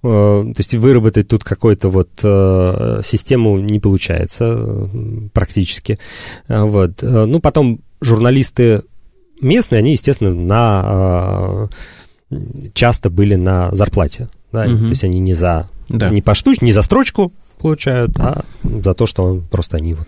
[0.03, 4.87] Э, то есть выработать тут какую-то вот э, систему не получается э,
[5.33, 5.97] практически.
[6.47, 7.01] Вот.
[7.01, 8.83] Ну, потом журналисты
[9.41, 11.69] местные, они, естественно, на
[12.73, 14.29] часто были на зарплате.
[14.51, 14.65] Да?
[14.65, 14.77] Угу.
[14.77, 16.09] То есть они не за да.
[16.09, 20.07] не по штуч, не за строчку получают, а за то, что он просто они вот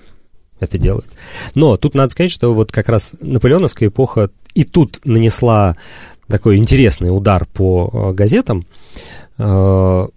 [0.59, 1.07] это делают.
[1.55, 5.75] Но тут надо сказать, что вот как раз наполеоновская эпоха и тут нанесла
[6.27, 8.65] такой интересный удар по э, газетам.
[9.37, 10.07] Э,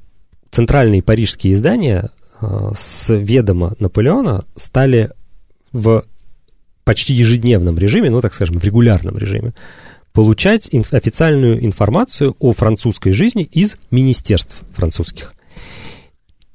[0.50, 5.10] центральные парижские издания э, с ведома Наполеона стали
[5.72, 6.04] в
[6.84, 9.54] почти ежедневном режиме, ну, так скажем, в регулярном режиме,
[10.12, 15.34] получать инф- официальную информацию о французской жизни из министерств французских.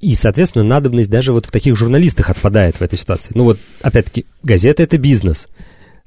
[0.00, 3.32] И, соответственно, надобность даже вот в таких журналистах отпадает в этой ситуации.
[3.34, 5.46] Ну вот, опять-таки, газета— это бизнес.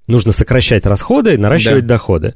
[0.06, 1.96] Нужно сокращать расходы наращивать да.
[1.96, 2.34] доходы.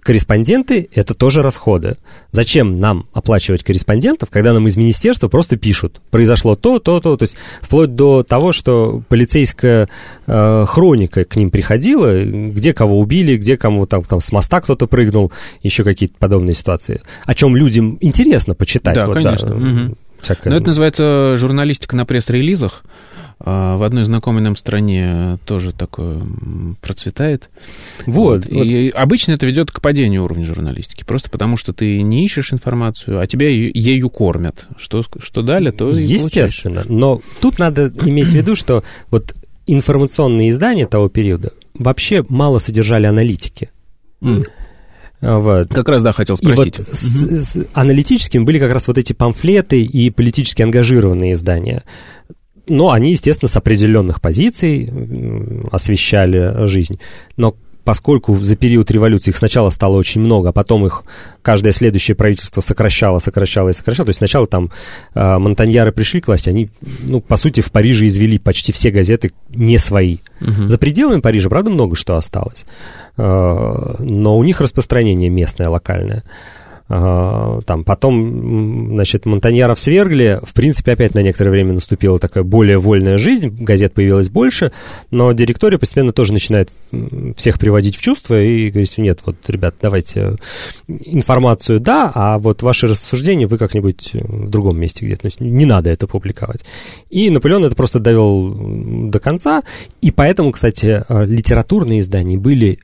[0.00, 1.98] Корреспонденты— это тоже расходы.
[2.32, 7.22] Зачем нам оплачивать корреспондентов, когда нам из министерства просто пишут, произошло то, то, то, то
[7.22, 9.88] есть вплоть до того, что полицейская
[10.26, 14.88] э, хроника к ним приходила, где кого убили, где кому там, там с моста кто-то
[14.88, 15.30] прыгнул,
[15.62, 18.96] еще какие-то подобные ситуации, о чем людям интересно почитать.
[18.96, 19.50] Да, вот, конечно.
[19.50, 19.56] Да.
[19.56, 20.50] Угу всякое.
[20.50, 22.82] Ну, это называется журналистика на пресс-релизах.
[23.38, 26.22] А, в одной знакомой нам стране тоже такое
[26.80, 27.50] процветает.
[28.06, 28.46] Вот.
[28.46, 28.64] вот.
[28.64, 29.00] И вот.
[29.00, 31.04] обычно это ведет к падению уровня журналистики.
[31.04, 34.68] Просто потому, что ты не ищешь информацию, а тебя ею кормят.
[34.78, 36.82] Что, что дали, то и Естественно.
[36.88, 39.34] Но тут надо иметь в виду, что вот
[39.66, 43.70] информационные издания того периода вообще мало содержали аналитики.
[44.22, 44.46] Mm.
[45.20, 45.68] Вот.
[45.68, 46.78] Как раз, да, хотел спросить.
[46.78, 51.84] И вот с, с аналитическим были как раз вот эти памфлеты и политически ангажированные издания.
[52.68, 54.90] Но они, естественно, с определенных позиций
[55.70, 56.98] освещали жизнь.
[57.36, 61.04] Но поскольку за период революции их сначала стало очень много, а потом их
[61.40, 64.06] каждое следующее правительство сокращало, сокращало и сокращало.
[64.06, 64.72] То есть сначала там
[65.14, 66.68] э, монтаньяры пришли к власти, они,
[67.02, 70.18] ну, по сути, в Париже извели почти все газеты не свои.
[70.40, 70.66] Угу.
[70.66, 72.66] За пределами Парижа, правда, много что осталось.
[73.16, 76.24] Э, но у них распространение местное, локальное.
[76.88, 83.18] Там потом, значит, Монтаньяров свергли, в принципе, опять на некоторое время наступила такая более вольная
[83.18, 84.70] жизнь, газет появилось больше,
[85.10, 86.72] но директория постепенно тоже начинает
[87.36, 90.36] всех приводить в чувство и говорить, нет, вот, ребят, давайте
[90.86, 96.06] информацию, да, а вот ваши рассуждения вы как-нибудь в другом месте где-то, не надо это
[96.06, 96.64] публиковать.
[97.10, 99.64] И Наполеон это просто довел до конца,
[100.02, 102.78] и поэтому, кстати, литературные издания были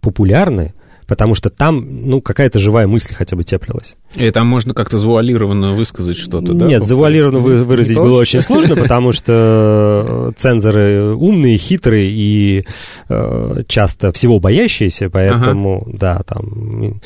[0.00, 0.74] популярны,
[1.06, 3.96] потому что там, ну, какая-то живая мысль хотя бы теплилась.
[4.14, 6.66] И там можно как-то завуалированно высказать что-то, да?
[6.66, 12.64] Нет, завуалированно вы, выразить было очень сложно, потому что цензоры умные, хитрые и
[13.08, 15.98] э, часто всего боящиеся, поэтому, ага.
[15.98, 17.00] да, там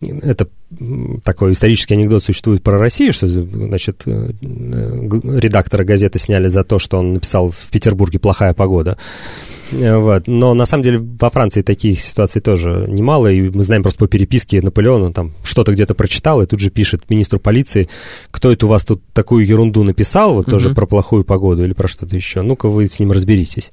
[0.00, 0.48] это
[1.24, 6.98] такой исторический анекдот существует про Россию, что, значит, э, редактора газеты сняли за то, что
[6.98, 8.98] он написал в Петербурге «Плохая погода».
[9.72, 10.26] Э, вот.
[10.26, 14.08] Но на самом деле во Франции таких ситуаций тоже немало, и мы знаем просто по
[14.08, 17.88] переписке Наполеона, там что-то где-то прочитал, и тут же пишет министру полиции,
[18.30, 21.88] кто это у вас тут такую ерунду написал, вот тоже про плохую погоду или про
[21.88, 23.70] что-то еще, ну-ка вы с ним разберитесь.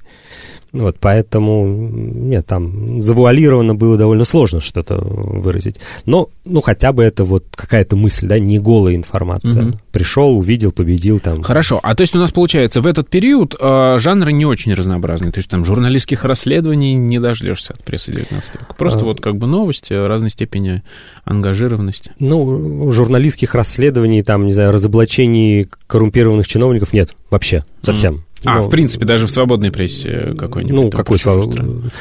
[0.74, 5.82] Вот, поэтому, нет, там завуалированно было довольно сложно что-то выразить.
[6.06, 9.66] Но, ну, хотя бы это вот какая-то мысль, да, не голая информация.
[9.66, 9.80] Угу.
[9.92, 11.44] Пришел, увидел, победил там.
[11.44, 15.34] Хорошо, а то есть у нас получается в этот период э, жанры не очень разнообразные,
[15.34, 18.74] то есть там журналистских расследований не дождешься от прессы 19 века.
[18.78, 19.04] Просто а...
[19.06, 20.84] вот как бы новости разной степени
[21.26, 22.12] ангажированности.
[22.20, 28.16] Ну, журналистских расследований, там, не знаю, разоблачений коррумпированных чиновников нет вообще совсем.
[28.16, 28.22] Mm.
[28.44, 30.76] А, ну, в принципе, даже в свободной прессе какой-нибудь.
[30.76, 31.92] Ну, какой свободный?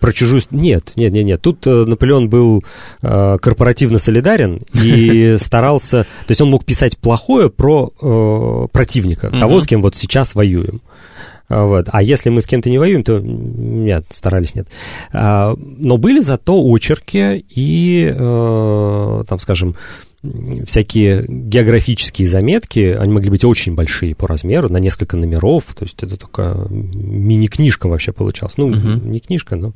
[0.00, 0.42] Про чужую...
[0.50, 1.42] Нет, нет, нет, нет.
[1.42, 2.64] Тут э, Наполеон был
[3.02, 6.04] э, корпоративно солидарен и старался...
[6.26, 10.80] То есть он мог писать плохое про э, противника, того, с кем вот сейчас воюем.
[11.50, 11.88] А, вот.
[11.90, 14.68] А если мы с кем-то не воюем, то нет, старались нет.
[15.12, 19.74] А, но были зато очерки и, э, там, скажем,
[20.66, 26.02] всякие географические заметки, они могли быть очень большие по размеру, на несколько номеров, то есть
[26.02, 28.58] это такая мини-книжка вообще получалась.
[28.58, 29.08] Ну, uh-huh.
[29.08, 29.72] не книжка, но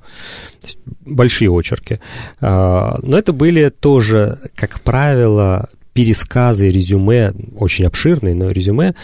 [1.01, 1.99] большие очерки.
[2.41, 8.95] А, но это были тоже, как правило, пересказы, резюме, очень обширные, но резюме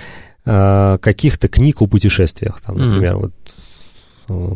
[0.45, 2.61] каких-то книг о путешествиях.
[2.61, 3.21] Там, например, mm-hmm.
[3.21, 3.33] вот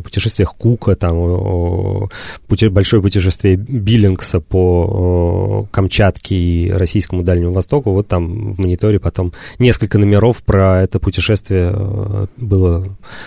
[0.03, 2.09] путешествиях Кука, там,
[2.47, 9.33] пути, большое путешествие Биллингса по Камчатке и Российскому Дальнему Востоку, вот там в мониторе потом
[9.59, 12.85] несколько номеров про это путешествие э, было,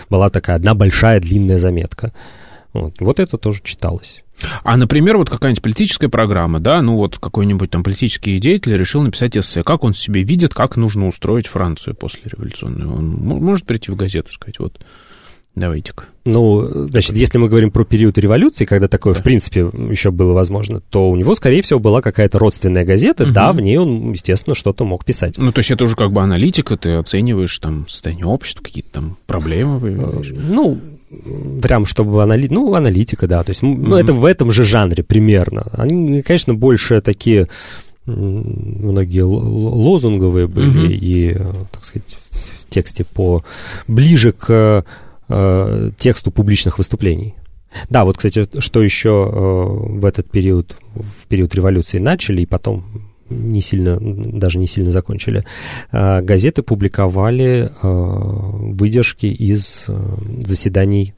[0.09, 2.13] была такая одна большая длинная заметка.
[2.73, 4.23] Вот, вот это тоже читалось.
[4.63, 9.37] А, например, вот какая-нибудь политическая программа, да, ну вот какой-нибудь там политический деятель решил написать
[9.37, 12.87] эссе, как он себе видит, как нужно устроить Францию после революционной.
[12.87, 14.79] Он может прийти в газету и сказать, вот
[15.55, 16.05] Давайте-ка.
[16.25, 19.19] Ну, значит, если мы говорим про период революции, когда такое, да.
[19.19, 23.31] в принципе, еще было возможно, то у него, скорее всего, была какая-то родственная газета, угу.
[23.31, 25.37] да, в ней он, естественно, что-то мог писать.
[25.37, 29.17] Ну, то есть это уже как бы аналитика, ты оцениваешь там состояние общества, какие-то там
[29.25, 30.31] проблемы выявляешь.
[30.31, 30.79] Ну,
[31.61, 35.67] прям чтобы аналитика, ну, аналитика, да, то есть, ну, это в этом же жанре примерно.
[35.73, 37.47] Они, конечно, больше такие
[38.05, 40.93] многие лозунговые были угу.
[40.93, 41.33] и,
[41.71, 43.43] так сказать, в тексте по
[43.87, 44.85] ближе к
[45.29, 47.35] э, тексту публичных выступлений.
[47.89, 53.09] Да, вот, кстати, что еще э, в этот период, в период революции начали, и потом
[53.29, 55.45] не сильно, даже не сильно закончили,
[55.91, 58.48] э, газеты публиковали э,
[58.79, 61.13] выдержки из э, заседаний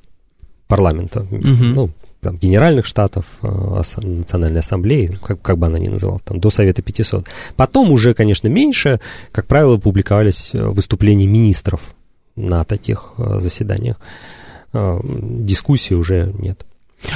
[0.68, 1.22] парламента.
[1.22, 1.64] Угу.
[1.76, 1.90] Ну,
[2.22, 6.82] там, генеральных штатов, э, Национальной ассамблеи, как, как бы она ни называлась, там, до Совета
[6.82, 7.28] 500.
[7.56, 9.00] Потом уже, конечно, меньше,
[9.32, 11.96] как правило, публиковались э, выступления министров
[12.36, 13.98] на таких заседаниях.
[14.74, 16.66] Дискуссии уже нет.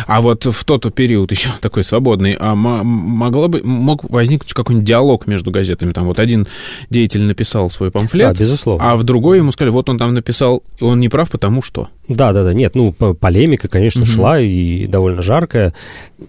[0.07, 5.27] А вот в тот период еще такой свободный, а могло бы, мог возникнуть какой-нибудь диалог
[5.27, 5.91] между газетами?
[5.91, 6.47] Там вот один
[6.89, 8.91] деятель написал свой памфлет, да, безусловно.
[8.91, 11.89] а в другой ему сказали, вот он там написал, он не прав, потому что.
[12.07, 14.09] Да, да, да, нет, ну, полемика, конечно, угу.
[14.09, 15.73] шла и довольно жаркая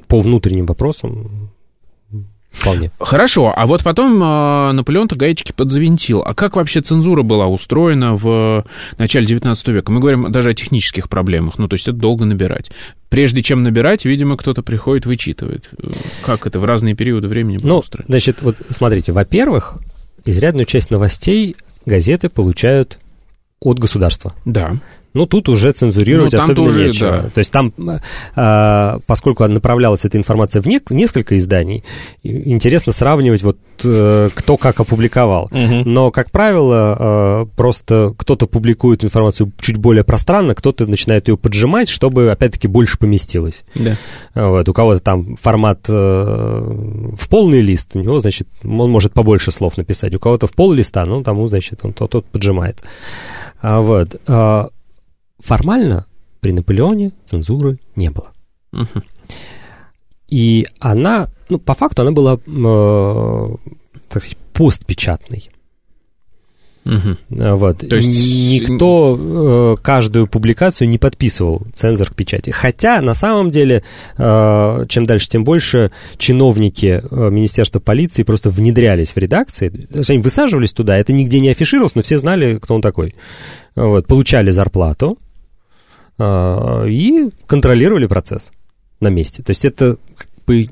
[0.09, 1.51] по внутренним вопросам.
[2.57, 2.91] Вполне.
[2.99, 6.23] Хорошо, а вот потом э, Наполеон-то гаечки подзавинтил.
[6.23, 8.65] А как вообще цензура была устроена в
[8.99, 9.93] начале 19 века?
[9.93, 12.71] Мы говорим даже о технических проблемах, ну, то есть это долго набирать.
[13.11, 15.71] Прежде чем набирать, видимо, кто-то приходит, вычитывает.
[16.23, 18.07] Как это в разные периоды времени было ну, устроено?
[18.09, 19.79] Значит, вот смотрите, во-первых,
[20.25, 22.99] изрядную часть новостей газеты получают
[23.61, 24.35] от государства.
[24.45, 24.77] Да.
[25.17, 27.23] Ну, тут уже цензурировать ну, особенно уже, нечего.
[27.23, 27.31] Да.
[27.31, 27.73] То есть там,
[28.35, 31.85] а, поскольку направлялась эта информация в, не, в несколько изданий,
[32.23, 35.45] интересно сравнивать, вот э, кто как опубликовал.
[35.45, 35.89] Угу.
[35.89, 41.89] Но, как правило, э, просто кто-то публикует информацию чуть более пространно, кто-то начинает ее поджимать,
[41.89, 43.65] чтобы, опять-таки, больше поместилось.
[43.75, 43.97] Да.
[44.35, 49.51] Вот, у кого-то там формат э, в полный лист, у него, значит, он может побольше
[49.51, 50.15] слов написать.
[50.15, 52.83] У кого-то в пол листа, ну, тому, значит, он тот, тот поджимает.
[53.63, 54.21] А, вот.
[55.47, 56.07] Формально
[56.41, 58.33] при Наполеоне цензуры не было.
[58.73, 59.03] Угу.
[60.29, 63.57] И она, ну, по факту она была, э,
[64.09, 65.51] так сказать, постпечатной.
[66.85, 67.57] Угу.
[67.57, 67.79] Вот.
[67.79, 72.51] То есть никто э, каждую публикацию не подписывал цензор к печати.
[72.51, 73.85] Хотя на самом деле,
[74.17, 79.89] э, чем дальше, тем больше чиновники э, Министерства полиции просто внедрялись в редакции.
[80.09, 83.15] Они высаживались туда, это нигде не афишировалось, но все знали, кто он такой.
[83.75, 85.19] Вот, получали зарплату,
[86.19, 88.53] и контролировали процесс
[89.01, 89.43] на месте.
[89.43, 90.69] То есть это как бы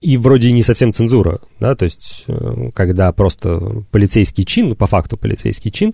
[0.00, 4.86] и вроде не совсем цензура, да, то есть э, когда просто полицейский чин, ну, по
[4.86, 5.92] факту полицейский чин,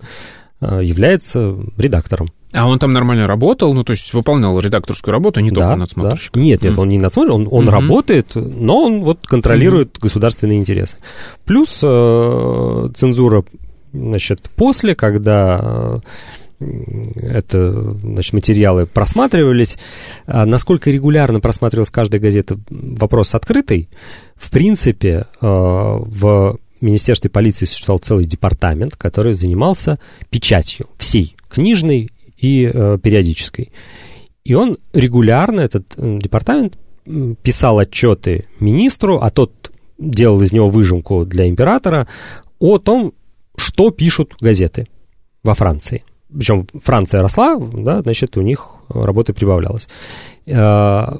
[0.61, 2.29] э, является редактором.
[2.53, 5.75] А он там нормально работал, ну, то есть выполнял редакторскую работу, а не да, только
[5.75, 6.31] надсмотрщик?
[6.33, 6.39] Да.
[6.39, 7.71] Нет, нет, он не надсмотрщик, он, он mm-hmm.
[7.71, 10.01] работает, но он вот контролирует mm-hmm.
[10.01, 10.97] государственные интересы.
[11.45, 13.43] Плюс э, цензура,
[13.91, 15.99] значит, после, когда
[16.59, 19.77] это, значит, материалы просматривались.
[20.25, 23.89] А насколько регулярно просматривалась каждая газета, вопрос открытый.
[24.35, 29.99] В принципе, э, в Министерстве полиции существовал целый департамент, который занимался
[30.29, 33.71] печатью всей, книжной и э, периодической.
[34.43, 36.77] И он регулярно, этот э, департамент,
[37.41, 42.07] писал отчеты министру, а тот делал из него выжимку для императора
[42.59, 43.13] о том,
[43.55, 44.87] что пишут газеты
[45.41, 46.03] во Франции
[46.33, 49.87] причем Франция росла, да, значит, у них работы прибавлялось.
[50.45, 51.17] Э,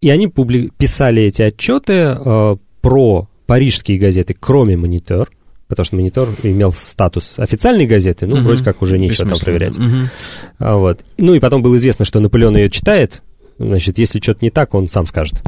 [0.00, 5.30] и они публи- писали эти отчеты э, про парижские газеты, кроме «Монитор»,
[5.68, 8.42] потому что «Монитор» имел статус официальной газеты, ну, угу.
[8.44, 9.76] вроде как уже нечего там проверять.
[9.76, 10.76] Угу.
[10.78, 11.00] Вот.
[11.18, 13.22] Ну, и потом было известно, что Наполеон ее читает,
[13.60, 15.40] значит, если что-то не так, он сам скажет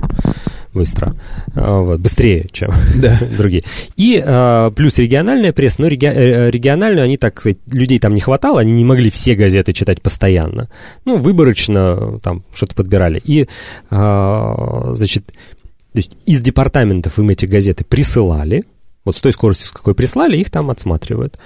[0.73, 1.15] быстро,
[1.55, 3.19] а, вот, быстрее, чем да.
[3.39, 3.65] другие.
[3.97, 8.21] И а, плюс региональная пресса, но реги, э, региональную они, так сказать, людей там не
[8.21, 10.71] хватало, они не могли все газеты читать постоянно.
[11.05, 13.21] Ну, выборочно там что-то подбирали.
[13.25, 13.49] И,
[13.91, 18.65] а, значит, то есть из департаментов им эти газеты присылали,
[19.05, 21.39] вот с той скоростью, с какой прислали, их там отсматривают.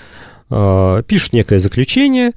[0.48, 2.30] Пишут некое заключение,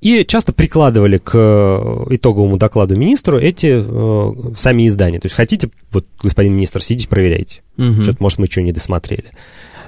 [0.00, 5.20] и часто прикладывали к э, итоговому докладу министру эти э, сами издания.
[5.20, 7.62] То есть хотите, вот, господин министр, сидите, проверяйте.
[7.78, 8.02] Угу.
[8.02, 9.30] Что-то, может, мы что не досмотрели.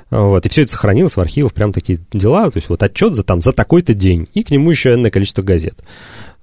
[0.09, 3.25] Вот, и все это сохранилось в архивах, прям такие дела, то есть вот отчет за,
[3.25, 5.83] там, за такой-то день, и к нему еще энное количество газет.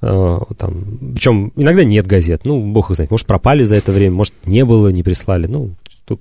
[0.02, 0.84] Э, там,
[1.16, 4.66] причем иногда нет газет, ну, бог их знает, может, пропали за это время, может, не
[4.66, 5.72] было, не прислали, ну,
[6.06, 6.20] тут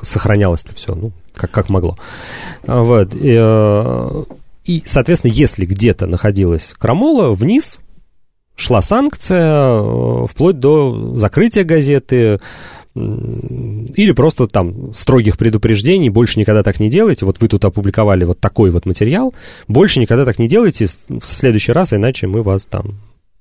[0.00, 1.96] сохранялось это все, ну, как, как могло.
[2.66, 4.24] Вот, и, э,
[4.66, 7.78] и, соответственно, если где-то находилась крамола, вниз
[8.56, 12.40] шла санкция э, вплоть до закрытия газеты
[12.94, 18.40] или просто там строгих предупреждений, больше никогда так не делайте, вот вы тут опубликовали вот
[18.40, 19.34] такой вот материал,
[19.68, 22.98] больше никогда так не делайте в следующий раз, иначе мы вас там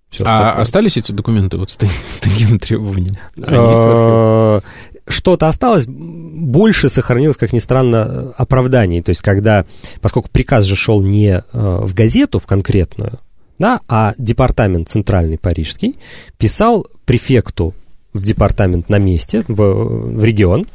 [0.09, 0.61] все, а такое.
[0.61, 1.77] остались эти документы вот с,
[2.15, 3.15] с таким требованием?
[5.07, 9.01] Что-то осталось, больше сохранилось, как ни странно, оправданий.
[9.01, 9.65] То есть, когда,
[10.01, 13.19] поскольку приказ же шел не э, в газету, в конкретную,
[13.59, 15.97] да, а департамент центральный парижский
[16.37, 17.73] писал префекту
[18.13, 20.65] в департамент на месте, в, в регион,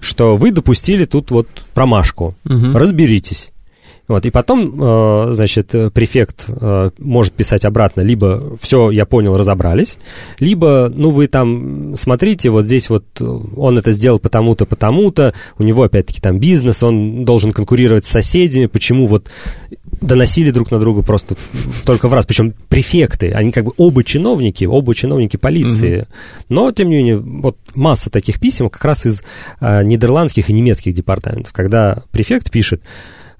[0.00, 2.78] что вы допустили тут вот промашку, угу.
[2.78, 3.50] разберитесь.
[4.08, 9.98] Вот, и потом, э, значит, префект э, может писать обратно, либо все, я понял, разобрались,
[10.38, 15.82] либо, ну, вы там смотрите, вот здесь вот он это сделал потому-то, потому-то, у него
[15.82, 19.28] опять-таки там бизнес, он должен конкурировать с соседями, почему вот
[20.00, 21.36] доносили друг на друга просто
[21.84, 22.26] только в раз.
[22.26, 26.00] Причем префекты, они как бы оба чиновники, оба чиновники полиции.
[26.00, 26.06] Угу.
[26.48, 29.22] Но, тем не менее, вот масса таких писем как раз из
[29.60, 32.82] э, нидерландских и немецких департаментов, когда префект пишет,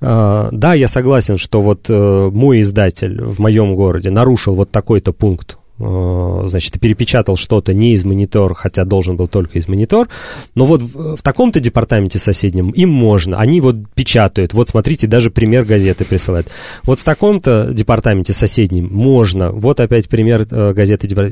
[0.01, 5.57] да, я согласен, что вот э, мой издатель в моем городе нарушил вот такой-то пункт
[5.79, 10.09] значит, ты перепечатал что-то не из монитор, хотя должен был только из монитор,
[10.55, 15.31] но вот в, в таком-то департаменте соседнем им можно, они вот печатают, вот смотрите, даже
[15.31, 16.49] пример газеты присылают.
[16.83, 21.09] Вот в таком-то департаменте соседнем можно, вот опять пример э, газеты.
[21.09, 21.31] То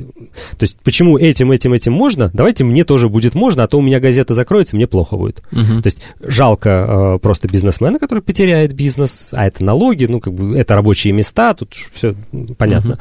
[0.61, 4.01] есть почему этим, этим, этим можно, давайте мне тоже будет можно, а то у меня
[4.01, 5.43] газета закроется, мне плохо будет.
[5.53, 5.83] Угу.
[5.83, 10.57] То есть жалко э, просто бизнесмена, который потеряет бизнес, а это налоги, ну, как бы
[10.57, 12.15] это рабочие места, тут все
[12.59, 12.99] понятно.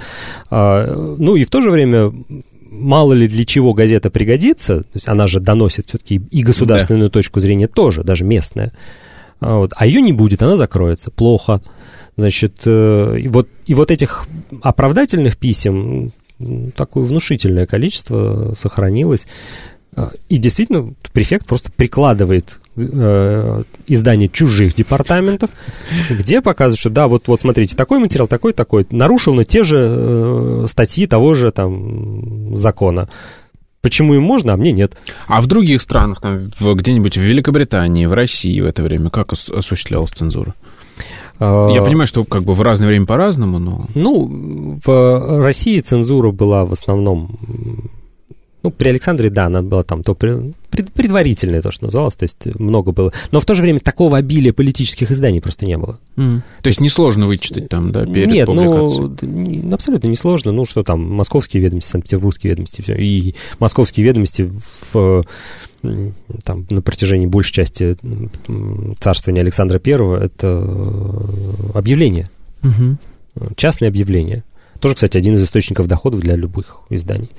[0.50, 1.16] Угу.
[1.20, 2.11] Ну и в то же время
[2.69, 7.13] мало ли для чего газета пригодится, то есть она же доносит все-таки и государственную да.
[7.13, 8.73] точку зрения тоже, даже местная.
[9.39, 11.11] А, вот, а ее не будет, она закроется.
[11.11, 11.61] Плохо.
[12.17, 14.25] Значит, э, и вот, и вот этих
[14.61, 16.11] оправдательных писем
[16.75, 19.27] такое внушительное количество сохранилось.
[19.95, 25.49] А, и действительно, префект просто прикладывает э, издание чужих департаментов,
[26.09, 29.78] где показывают, что да, вот, вот смотрите, такой материал, такой, такой, нарушил на те же
[29.80, 33.09] э, статьи того же там закона.
[33.82, 34.97] Почему им можно, а мне нет?
[35.28, 40.09] А в других странах, там, где-нибудь в Великобритании, в России в это время, как осуществлялась
[40.09, 40.55] цензура?
[41.39, 43.86] А, Я понимаю, что как бы в разное время по-разному, но...
[43.93, 47.38] Ну, в России цензура была в основном
[48.66, 50.55] ну, при Александре, да, она была там то пред,
[50.91, 53.13] предварительное, то, что называлось, то есть много было.
[53.32, 55.99] Но в то же время такого обилия политических изданий просто не было.
[56.16, 56.38] Mm.
[56.38, 59.16] То, то есть несложно вычитать там, да, перед Нет, ну,
[59.72, 60.51] абсолютно несложно.
[60.51, 62.95] Ну, что там, московские ведомости, санкт-петербургские ведомости, все.
[62.95, 64.51] И московские ведомости
[64.91, 65.24] в
[66.43, 67.95] там, на протяжении большей части
[68.97, 70.57] царствования Александра Первого это
[71.76, 72.32] объявление.
[72.63, 73.53] Угу.
[73.57, 74.43] Частное объявление.
[74.80, 77.30] Тоже, кстати, один из источников доходов для любых изданий.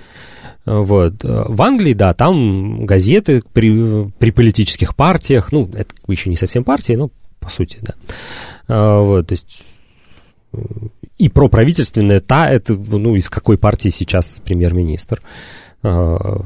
[0.66, 1.22] Вот.
[1.22, 6.94] В Англии, да, там газеты при, при политических партиях, ну, это еще не совсем партии,
[6.94, 7.94] но по сути, да.
[8.66, 9.62] А, вот, то есть
[11.18, 15.22] и проправительственная та, это, ну, из какой партии сейчас премьер-министр.
[15.82, 16.42] А,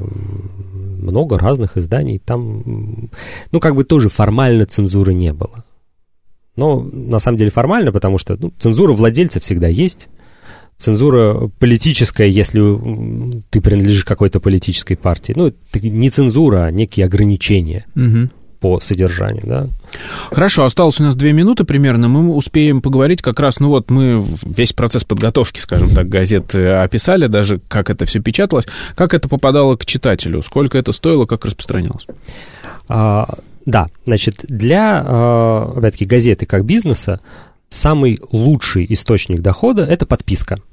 [1.01, 3.09] много разных изданий, там,
[3.51, 5.65] ну, как бы тоже формально цензуры не было.
[6.55, 10.09] Но на самом деле формально, потому что ну, цензура владельца всегда есть,
[10.81, 15.33] цензура политическая, если ты принадлежишь какой-то политической партии.
[15.35, 18.29] Ну, это не цензура, а некие ограничения угу.
[18.59, 19.67] по содержанию, да.
[20.31, 24.25] Хорошо, осталось у нас две минуты примерно, мы успеем поговорить как раз, ну вот мы
[24.43, 28.65] весь процесс подготовки, скажем так, газет описали, даже как это все печаталось,
[28.95, 32.07] как это попадало к читателю, сколько это стоило, как распространялось?
[32.87, 37.19] А, да, значит, для, а, опять-таки, газеты как бизнеса
[37.69, 40.57] самый лучший источник дохода– это подписка–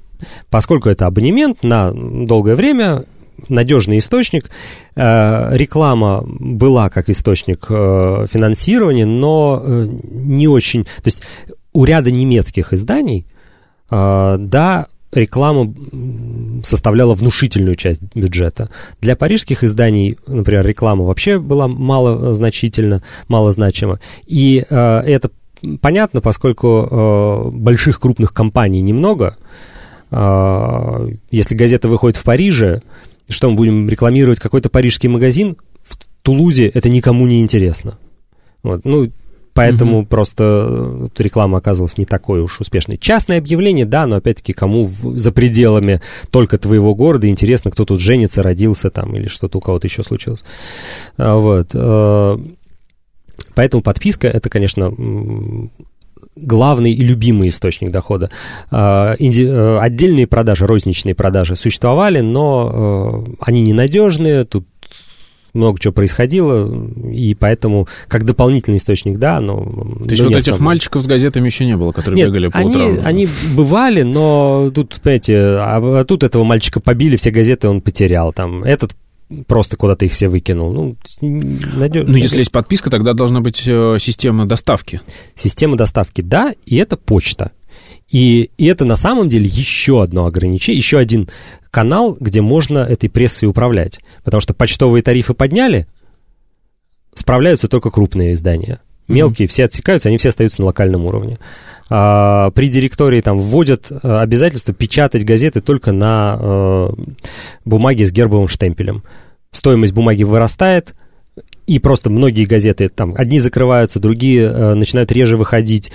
[0.49, 3.05] Поскольку это абонемент на долгое время,
[3.47, 4.49] надежный источник.
[4.95, 10.83] Э, реклама была как источник э, финансирования, но э, не очень...
[10.83, 11.23] То есть
[11.71, 13.27] у ряда немецких изданий,
[13.91, 15.73] да, реклама
[16.63, 18.69] составляла внушительную часть бюджета.
[19.01, 23.99] Для парижских изданий, например, реклама вообще была мало значительна, мало значима.
[24.25, 25.29] И это
[25.79, 29.37] понятно, поскольку больших крупных компаний немного,
[30.11, 32.79] если газета выходит в Париже,
[33.29, 37.97] что мы будем рекламировать какой-то парижский магазин в Тулузе, это никому не интересно.
[38.63, 39.11] Вот, ну,
[39.53, 40.07] поэтому mm-hmm.
[40.07, 42.97] просто реклама оказывалась не такой уж успешной.
[42.97, 46.01] Частное объявление, да, но опять-таки кому в, за пределами
[46.31, 50.43] только твоего города интересно, кто тут женится, родился там или что-то у кого-то еще случилось.
[51.17, 51.69] А, вот.
[51.73, 52.39] А,
[53.53, 54.93] поэтому подписка это, конечно,
[56.41, 58.29] главный и любимый источник дохода.
[58.71, 64.65] А, э, отдельные продажи, розничные продажи существовали, но э, они ненадежные, тут
[65.53, 66.69] много чего происходило,
[67.11, 69.63] и поэтому как дополнительный источник, да, но...
[70.03, 70.65] То есть вот этих основной.
[70.65, 72.99] мальчиков с газетами еще не было, которые Нет, бегали по они, утрам?
[73.03, 78.31] они бывали, но тут, понимаете, а, а тут этого мальчика побили, все газеты он потерял,
[78.33, 78.95] там, этот
[79.47, 80.71] просто куда-то их все выкинул.
[80.71, 82.05] Ну, надеж...
[82.07, 85.01] ну если есть подписка, тогда должна быть э, система доставки.
[85.35, 87.51] Система доставки, да, и это почта.
[88.09, 91.29] И, и это на самом деле еще одно ограничение, еще один
[91.69, 93.99] канал, где можно этой прессой управлять.
[94.23, 95.87] Потому что почтовые тарифы подняли,
[97.13, 98.81] справляются только крупные издания.
[99.07, 99.51] Мелкие mm-hmm.
[99.51, 101.39] все отсекаются, они все остаются на локальном уровне.
[101.89, 106.93] А, при директории там вводят э, обязательство печатать газеты только на а,
[107.65, 109.03] бумаге с гербовым штемпелем.
[109.51, 110.93] Стоимость бумаги вырастает,
[111.65, 115.91] и просто многие газеты там одни закрываются, другие а, начинают реже выходить,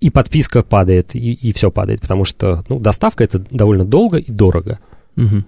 [0.00, 4.30] и подписка падает, и, и все падает, потому что ну, доставка это довольно долго и
[4.30, 4.80] дорого.
[5.16, 5.44] Угу.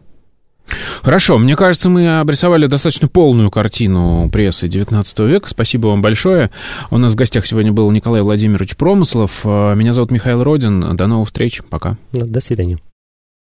[1.02, 5.48] Хорошо, мне кажется, мы обрисовали достаточно полную картину прессы 19 века.
[5.48, 6.50] Спасибо вам большое.
[6.90, 9.44] У нас в гостях сегодня был Николай Владимирович Промыслов.
[9.44, 10.96] Меня зовут Михаил Родин.
[10.96, 11.62] До новых встреч.
[11.68, 11.96] Пока.
[12.12, 12.78] До свидания.